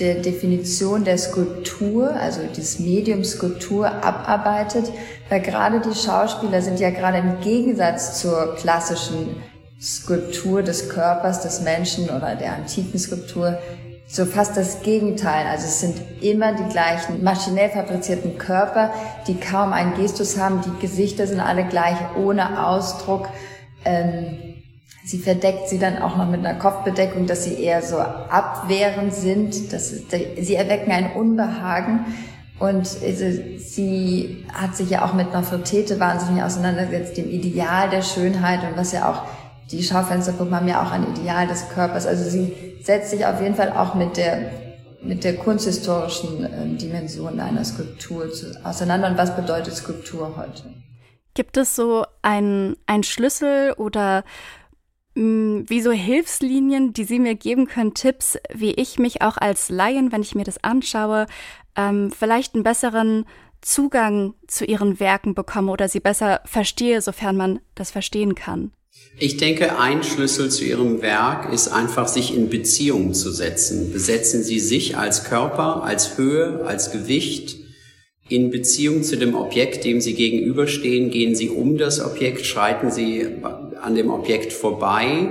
der 0.00 0.16
Definition 0.16 1.04
der 1.04 1.18
Skulptur, 1.18 2.10
also 2.14 2.40
des 2.56 2.78
Mediums 2.78 3.32
Skulptur 3.32 3.86
abarbeitet, 3.86 4.90
weil 5.28 5.40
gerade 5.40 5.80
die 5.80 5.94
Schauspieler 5.94 6.62
sind 6.62 6.80
ja 6.80 6.90
gerade 6.90 7.18
im 7.18 7.40
Gegensatz 7.40 8.20
zur 8.20 8.56
klassischen 8.56 9.42
Skulptur 9.80 10.62
des 10.62 10.88
Körpers 10.88 11.42
des 11.42 11.62
Menschen 11.62 12.10
oder 12.10 12.34
der 12.34 12.54
antiken 12.54 12.98
Skulptur 12.98 13.58
so 14.10 14.24
fast 14.26 14.56
das 14.56 14.82
Gegenteil. 14.82 15.46
Also 15.46 15.66
es 15.66 15.80
sind 15.80 15.96
immer 16.20 16.52
die 16.54 16.68
gleichen 16.68 17.22
maschinell 17.22 17.70
fabrizierten 17.70 18.38
Körper, 18.38 18.92
die 19.28 19.38
kaum 19.38 19.72
einen 19.72 19.94
Gestus 19.94 20.36
haben. 20.36 20.62
Die 20.62 20.80
Gesichter 20.80 21.26
sind 21.28 21.40
alle 21.40 21.64
gleich, 21.64 21.96
ohne 22.16 22.66
Ausdruck. 22.66 23.28
Ähm, 23.84 24.49
Sie 25.04 25.18
verdeckt 25.18 25.68
sie 25.68 25.78
dann 25.78 25.98
auch 25.98 26.16
noch 26.16 26.28
mit 26.28 26.44
einer 26.44 26.58
Kopfbedeckung, 26.58 27.26
dass 27.26 27.44
sie 27.44 27.54
eher 27.54 27.82
so 27.82 27.98
abwehrend 27.98 29.14
sind. 29.14 29.72
Dass 29.72 29.90
sie 29.90 30.54
erwecken 30.54 30.92
ein 30.92 31.12
Unbehagen. 31.12 32.04
Und 32.58 32.86
sie 32.86 34.44
hat 34.52 34.76
sich 34.76 34.90
ja 34.90 35.02
auch 35.02 35.14
mit 35.14 35.32
Nofretete 35.32 35.98
wahnsinnig 35.98 36.42
auseinandergesetzt, 36.42 37.16
dem 37.16 37.30
Ideal 37.30 37.88
der 37.88 38.02
Schönheit 38.02 38.60
und 38.62 38.76
was 38.76 38.92
ja 38.92 39.10
auch, 39.10 39.22
die 39.70 39.82
Schaufensterpuppen 39.82 40.54
haben 40.54 40.68
ja 40.68 40.82
auch 40.82 40.90
ein 40.90 41.06
Ideal 41.14 41.46
des 41.46 41.70
Körpers. 41.70 42.06
Also 42.06 42.28
sie 42.28 42.76
setzt 42.82 43.10
sich 43.10 43.24
auf 43.24 43.40
jeden 43.40 43.54
Fall 43.54 43.72
auch 43.72 43.94
mit 43.94 44.18
der, 44.18 44.50
mit 45.02 45.24
der 45.24 45.36
kunsthistorischen 45.36 46.44
ähm, 46.44 46.76
Dimension 46.76 47.40
einer 47.40 47.64
Skulptur 47.64 48.26
auseinander. 48.62 49.08
Und 49.08 49.16
was 49.16 49.34
bedeutet 49.34 49.74
Skulptur 49.74 50.34
heute? 50.36 50.74
Gibt 51.32 51.56
es 51.56 51.74
so 51.74 52.04
einen, 52.20 52.76
einen 52.86 53.04
Schlüssel 53.04 53.72
oder 53.72 54.22
wie 55.14 55.80
so 55.80 55.90
Hilfslinien, 55.90 56.92
die 56.92 57.04
Sie 57.04 57.18
mir 57.18 57.34
geben 57.34 57.66
können, 57.66 57.94
Tipps, 57.94 58.38
wie 58.54 58.72
ich 58.72 58.98
mich 58.98 59.22
auch 59.22 59.36
als 59.36 59.68
Laien, 59.68 60.12
wenn 60.12 60.22
ich 60.22 60.34
mir 60.34 60.44
das 60.44 60.62
anschaue, 60.62 61.26
ähm, 61.76 62.12
vielleicht 62.16 62.54
einen 62.54 62.62
besseren 62.62 63.24
Zugang 63.60 64.34
zu 64.46 64.64
Ihren 64.64 65.00
Werken 65.00 65.34
bekomme 65.34 65.72
oder 65.72 65.88
sie 65.88 66.00
besser 66.00 66.40
verstehe, 66.44 67.02
sofern 67.02 67.36
man 67.36 67.60
das 67.74 67.90
verstehen 67.90 68.34
kann? 68.34 68.72
Ich 69.18 69.36
denke, 69.36 69.78
ein 69.78 70.02
Schlüssel 70.02 70.50
zu 70.50 70.64
Ihrem 70.64 71.02
Werk 71.02 71.52
ist 71.52 71.68
einfach, 71.68 72.08
sich 72.08 72.34
in 72.34 72.48
Beziehung 72.48 73.12
zu 73.12 73.30
setzen. 73.30 73.92
Besetzen 73.92 74.42
Sie 74.42 74.60
sich 74.60 74.96
als 74.96 75.24
Körper, 75.24 75.82
als 75.82 76.16
Höhe, 76.16 76.64
als 76.64 76.90
Gewicht 76.90 77.56
in 78.28 78.50
Beziehung 78.50 79.02
zu 79.02 79.16
dem 79.16 79.34
Objekt, 79.34 79.84
dem 79.84 80.00
Sie 80.00 80.14
gegenüberstehen. 80.14 81.10
Gehen 81.10 81.34
Sie 81.34 81.50
um 81.50 81.76
das 81.76 82.00
Objekt, 82.00 82.46
schreiten 82.46 82.90
Sie 82.90 83.26
an 83.82 83.94
dem 83.94 84.10
Objekt 84.10 84.52
vorbei, 84.52 85.28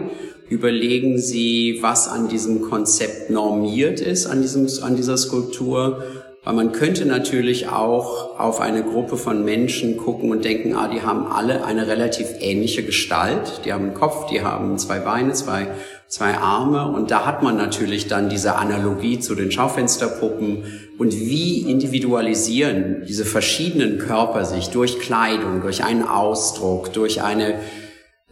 überlegen 0.50 1.18
Sie, 1.18 1.80
was 1.82 2.08
an 2.08 2.28
diesem 2.28 2.62
Konzept 2.62 3.30
normiert 3.30 4.00
ist, 4.02 4.26
an, 4.26 4.42
diesem, 4.42 4.68
an 4.84 4.96
dieser 4.96 5.18
Skulptur 5.18 6.04
weil 6.50 6.54
man 6.54 6.72
könnte 6.72 7.06
natürlich 7.06 7.68
auch 7.68 8.40
auf 8.40 8.62
eine 8.62 8.84
Gruppe 8.84 9.18
von 9.18 9.44
Menschen 9.44 9.98
gucken 9.98 10.32
und 10.32 10.46
denken, 10.46 10.74
ah, 10.74 10.88
die 10.88 11.02
haben 11.02 11.28
alle 11.28 11.66
eine 11.66 11.88
relativ 11.88 12.28
ähnliche 12.40 12.82
Gestalt. 12.82 13.62
Die 13.66 13.74
haben 13.74 13.86
einen 13.86 13.94
Kopf, 13.94 14.28
die 14.28 14.42
haben 14.42 14.78
zwei 14.78 15.00
Beine, 15.00 15.34
zwei, 15.34 15.68
zwei 16.08 16.38
Arme. 16.38 16.88
Und 16.92 17.12
da 17.12 17.26
hat 17.26 17.44
man 17.44 17.58
natürlich 17.58 18.08
dann 18.08 18.30
diese 18.30 18.56
Analogie 18.56 19.20
zu 19.20 19.36
den 19.36 19.52
Schaufensterpuppen. 19.52 20.64
Und 20.98 21.14
wie 21.14 21.70
individualisieren 21.70 23.04
diese 23.08 23.26
verschiedenen 23.26 23.98
Körper 23.98 24.46
sich 24.46 24.70
durch 24.70 25.00
Kleidung, 25.00 25.62
durch 25.62 25.84
einen 25.84 26.08
Ausdruck, 26.08 26.94
durch 26.94 27.22
eine, 27.22 27.60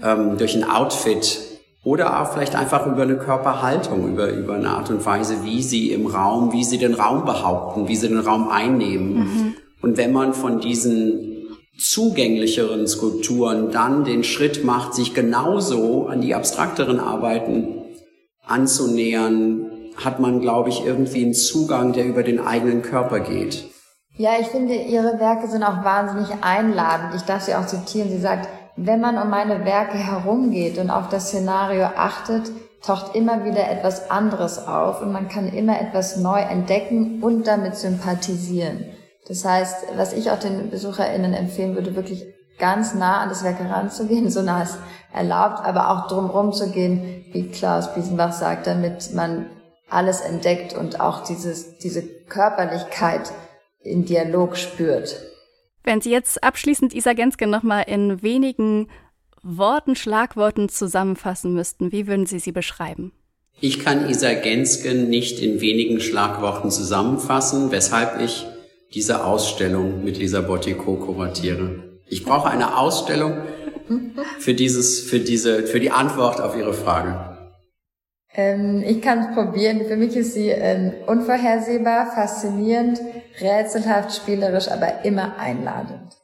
ähm, 0.01 0.37
durch 0.37 0.55
ein 0.55 0.63
Outfit 0.63 1.39
oder 1.83 2.21
auch 2.21 2.33
vielleicht 2.33 2.55
einfach 2.55 2.85
über 2.85 3.03
eine 3.03 3.17
Körperhaltung, 3.17 4.09
über, 4.09 4.29
über 4.29 4.55
eine 4.55 4.69
Art 4.69 4.89
und 4.89 5.05
Weise, 5.05 5.43
wie 5.43 5.61
sie 5.63 5.91
im 5.91 6.05
Raum, 6.07 6.51
wie 6.51 6.63
sie 6.63 6.77
den 6.77 6.93
Raum 6.93 7.23
behaupten, 7.25 7.87
wie 7.87 7.95
sie 7.95 8.09
den 8.09 8.19
Raum 8.19 8.49
einnehmen. 8.49 9.13
Mhm. 9.15 9.53
Und 9.81 9.97
wenn 9.97 10.11
man 10.11 10.33
von 10.33 10.59
diesen 10.59 11.47
zugänglicheren 11.77 12.87
Skulpturen 12.87 13.71
dann 13.71 14.03
den 14.03 14.23
Schritt 14.23 14.65
macht, 14.65 14.95
sich 14.95 15.13
genauso 15.13 16.07
an 16.07 16.21
die 16.21 16.35
abstrakteren 16.35 16.99
Arbeiten 16.99 17.83
anzunähern, 18.45 19.65
hat 19.95 20.19
man, 20.19 20.41
glaube 20.41 20.69
ich, 20.69 20.85
irgendwie 20.85 21.23
einen 21.23 21.33
Zugang, 21.33 21.93
der 21.93 22.05
über 22.05 22.23
den 22.23 22.39
eigenen 22.39 22.81
Körper 22.81 23.19
geht. 23.19 23.65
Ja, 24.17 24.31
ich 24.39 24.47
finde, 24.47 24.73
Ihre 24.73 25.19
Werke 25.19 25.47
sind 25.47 25.63
auch 25.63 25.83
wahnsinnig 25.83 26.29
einladend. 26.41 27.13
Ich 27.15 27.21
darf 27.21 27.43
Sie 27.43 27.53
auch 27.53 27.67
zitieren. 27.67 28.09
Sie 28.09 28.19
sagt, 28.19 28.49
wenn 28.75 28.99
man 28.99 29.17
um 29.17 29.29
meine 29.29 29.63
Werke 29.63 29.97
herumgeht 29.97 30.79
und 30.79 30.89
auf 30.89 31.09
das 31.09 31.27
Szenario 31.27 31.85
achtet, 31.85 32.51
taucht 32.81 33.15
immer 33.15 33.43
wieder 33.43 33.69
etwas 33.69 34.09
anderes 34.09 34.65
auf 34.67 35.01
und 35.01 35.11
man 35.11 35.27
kann 35.27 35.47
immer 35.47 35.79
etwas 35.79 36.17
neu 36.17 36.39
entdecken 36.39 37.21
und 37.21 37.45
damit 37.45 37.75
sympathisieren. 37.75 38.85
Das 39.27 39.45
heißt, 39.45 39.87
was 39.95 40.13
ich 40.13 40.31
auch 40.31 40.39
den 40.39 40.69
BesucherInnen 40.71 41.33
empfehlen 41.33 41.75
würde, 41.75 41.95
wirklich 41.95 42.25
ganz 42.57 42.95
nah 42.95 43.19
an 43.19 43.29
das 43.29 43.43
Werk 43.43 43.59
heranzugehen, 43.59 44.29
so 44.31 44.41
nah 44.41 44.63
es 44.63 44.79
erlaubt, 45.13 45.63
aber 45.63 45.91
auch 45.91 46.07
drumherum 46.07 46.53
zu 46.53 46.71
gehen, 46.71 47.25
wie 47.33 47.49
Klaus 47.51 47.93
Biesenbach 47.93 48.31
sagt, 48.31 48.65
damit 48.65 49.13
man 49.13 49.47
alles 49.89 50.21
entdeckt 50.21 50.73
und 50.73 50.99
auch 50.99 51.23
dieses, 51.23 51.77
diese 51.77 52.01
Körperlichkeit 52.01 53.31
in 53.87 54.05
Dialog 54.05 54.57
spürt. 54.57 55.21
Wenn 55.83 56.01
Sie 56.01 56.11
jetzt 56.11 56.43
abschließend 56.43 56.93
Isa 56.93 57.13
Genske 57.13 57.47
nochmal 57.47 57.85
in 57.87 58.21
wenigen 58.21 58.89
Worten, 59.41 59.95
Schlagworten 59.95 60.67
zusammenfassen 60.67 61.53
müssten, 61.53 61.91
wie 61.91 62.07
würden 62.07 62.25
Sie 62.25 62.39
sie 62.39 62.51
beschreiben? 62.51 63.13
Ich 63.61 63.79
kann 63.79 64.09
Isa 64.09 64.33
Genske 64.33 64.93
nicht 64.93 65.39
in 65.39 65.61
wenigen 65.61 65.99
Schlagworten 65.99 66.69
zusammenfassen, 66.69 67.71
weshalb 67.71 68.21
ich 68.21 68.45
diese 68.93 69.25
Ausstellung 69.25 70.03
mit 70.03 70.17
Lisa 70.17 70.41
Botti 70.41 70.73
co-kuratiere. 70.73 71.83
Ich 72.05 72.23
brauche 72.23 72.49
eine 72.49 72.77
Ausstellung 72.77 73.41
für 74.39 74.53
dieses, 74.53 75.01
für 75.01 75.19
diese, 75.19 75.63
für 75.63 75.79
die 75.79 75.91
Antwort 75.91 76.39
auf 76.39 76.55
Ihre 76.55 76.73
Frage. 76.73 77.26
Ähm, 78.37 78.83
ich 78.85 79.01
kann 79.01 79.19
es 79.19 79.35
probieren. 79.35 79.85
Für 79.87 79.97
mich 79.97 80.15
ist 80.15 80.35
sie 80.35 80.49
ähm, 80.49 80.93
unvorhersehbar, 81.07 82.13
faszinierend, 82.13 83.01
rätselhaft, 83.41 84.15
spielerisch, 84.15 84.69
aber 84.69 85.03
immer 85.03 85.37
einladend. 85.39 86.15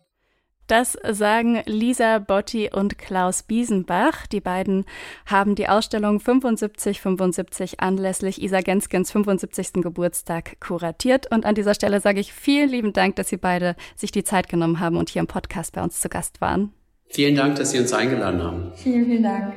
Das 0.68 0.98
sagen 1.12 1.62
Lisa 1.66 2.20
Botti 2.20 2.70
und 2.74 2.98
Klaus 2.98 3.44
Biesenbach. 3.44 4.28
Die 4.28 4.40
beiden 4.40 4.86
haben 5.26 5.56
die 5.56 5.68
Ausstellung 5.68 6.20
7575 6.20 7.82
anlässlich 7.82 8.42
Isa 8.42 8.62
Genskens 8.62 9.12
75. 9.12 9.74
Geburtstag 9.82 10.62
kuratiert. 10.62 11.30
Und 11.32 11.46
an 11.46 11.56
dieser 11.56 11.74
Stelle 11.74 12.00
sage 12.00 12.22
ich 12.22 12.32
vielen 12.32 12.70
lieben 12.70 12.94
Dank, 12.94 13.18
dass 13.18 13.28
Sie 13.28 13.38
beide 13.38 13.76
sich 13.96 14.12
die 14.12 14.24
Zeit 14.24 14.48
genommen 14.48 14.80
haben 14.80 14.98
und 14.98 15.10
hier 15.10 15.20
im 15.20 15.28
Podcast 15.28 15.74
bei 15.74 15.84
uns 15.84 16.00
zu 16.00 16.08
Gast 16.08 16.40
waren. 16.40 16.72
Vielen 17.10 17.36
Dank, 17.36 17.56
dass 17.58 17.72
Sie 17.72 17.80
uns 17.80 17.92
eingeladen 17.92 18.42
haben. 18.42 18.72
Vielen, 18.76 19.06
vielen 19.06 19.24
Dank. 19.24 19.54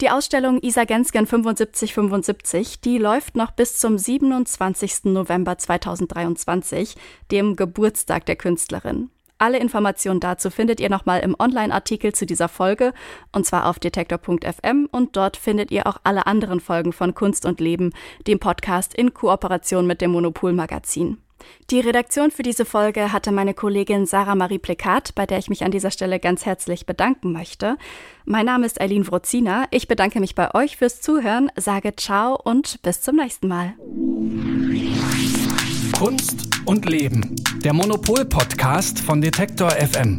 Die 0.00 0.08
Ausstellung 0.08 0.62
Isa 0.62 0.84
Gensken 0.84 1.26
7575, 1.26 2.80
die 2.80 2.96
läuft 2.96 3.36
noch 3.36 3.50
bis 3.50 3.76
zum 3.76 3.98
27. 3.98 5.04
November 5.04 5.58
2023, 5.58 6.96
dem 7.30 7.54
Geburtstag 7.54 8.24
der 8.24 8.36
Künstlerin. 8.36 9.10
Alle 9.36 9.58
Informationen 9.58 10.20
dazu 10.20 10.48
findet 10.48 10.80
ihr 10.80 10.88
nochmal 10.88 11.20
im 11.20 11.36
Online-Artikel 11.38 12.14
zu 12.14 12.24
dieser 12.24 12.48
Folge, 12.48 12.94
und 13.32 13.44
zwar 13.44 13.66
auf 13.66 13.78
detektor.fm 13.78 14.88
und 14.90 15.16
dort 15.16 15.36
findet 15.36 15.70
ihr 15.70 15.86
auch 15.86 15.98
alle 16.02 16.26
anderen 16.26 16.60
Folgen 16.60 16.94
von 16.94 17.14
Kunst 17.14 17.44
und 17.44 17.60
Leben, 17.60 17.92
dem 18.26 18.38
Podcast 18.38 18.94
in 18.94 19.12
Kooperation 19.12 19.86
mit 19.86 20.00
dem 20.00 20.12
Monopol 20.12 20.54
Magazin. 20.54 21.18
Die 21.70 21.80
Redaktion 21.80 22.30
für 22.30 22.42
diese 22.42 22.64
Folge 22.64 23.12
hatte 23.12 23.32
meine 23.32 23.54
Kollegin 23.54 24.06
Sarah 24.06 24.34
Marie 24.34 24.58
Plekat, 24.58 25.14
bei 25.14 25.26
der 25.26 25.38
ich 25.38 25.48
mich 25.48 25.64
an 25.64 25.70
dieser 25.70 25.90
Stelle 25.90 26.20
ganz 26.20 26.46
herzlich 26.46 26.86
bedanken 26.86 27.32
möchte. 27.32 27.76
Mein 28.24 28.46
Name 28.46 28.66
ist 28.66 28.80
Eileen 28.80 29.06
Wrozina. 29.06 29.66
Ich 29.70 29.88
bedanke 29.88 30.20
mich 30.20 30.34
bei 30.34 30.54
euch 30.54 30.76
fürs 30.76 31.00
Zuhören, 31.00 31.50
sage 31.56 31.94
ciao 31.96 32.40
und 32.42 32.82
bis 32.82 33.02
zum 33.02 33.16
nächsten 33.16 33.48
Mal. 33.48 33.74
Kunst 35.98 36.48
und 36.64 36.88
Leben. 36.88 37.36
Der 37.62 37.72
Monopol-Podcast 37.74 39.00
von 39.00 39.20
Detektor 39.20 39.70
FM. 39.70 40.16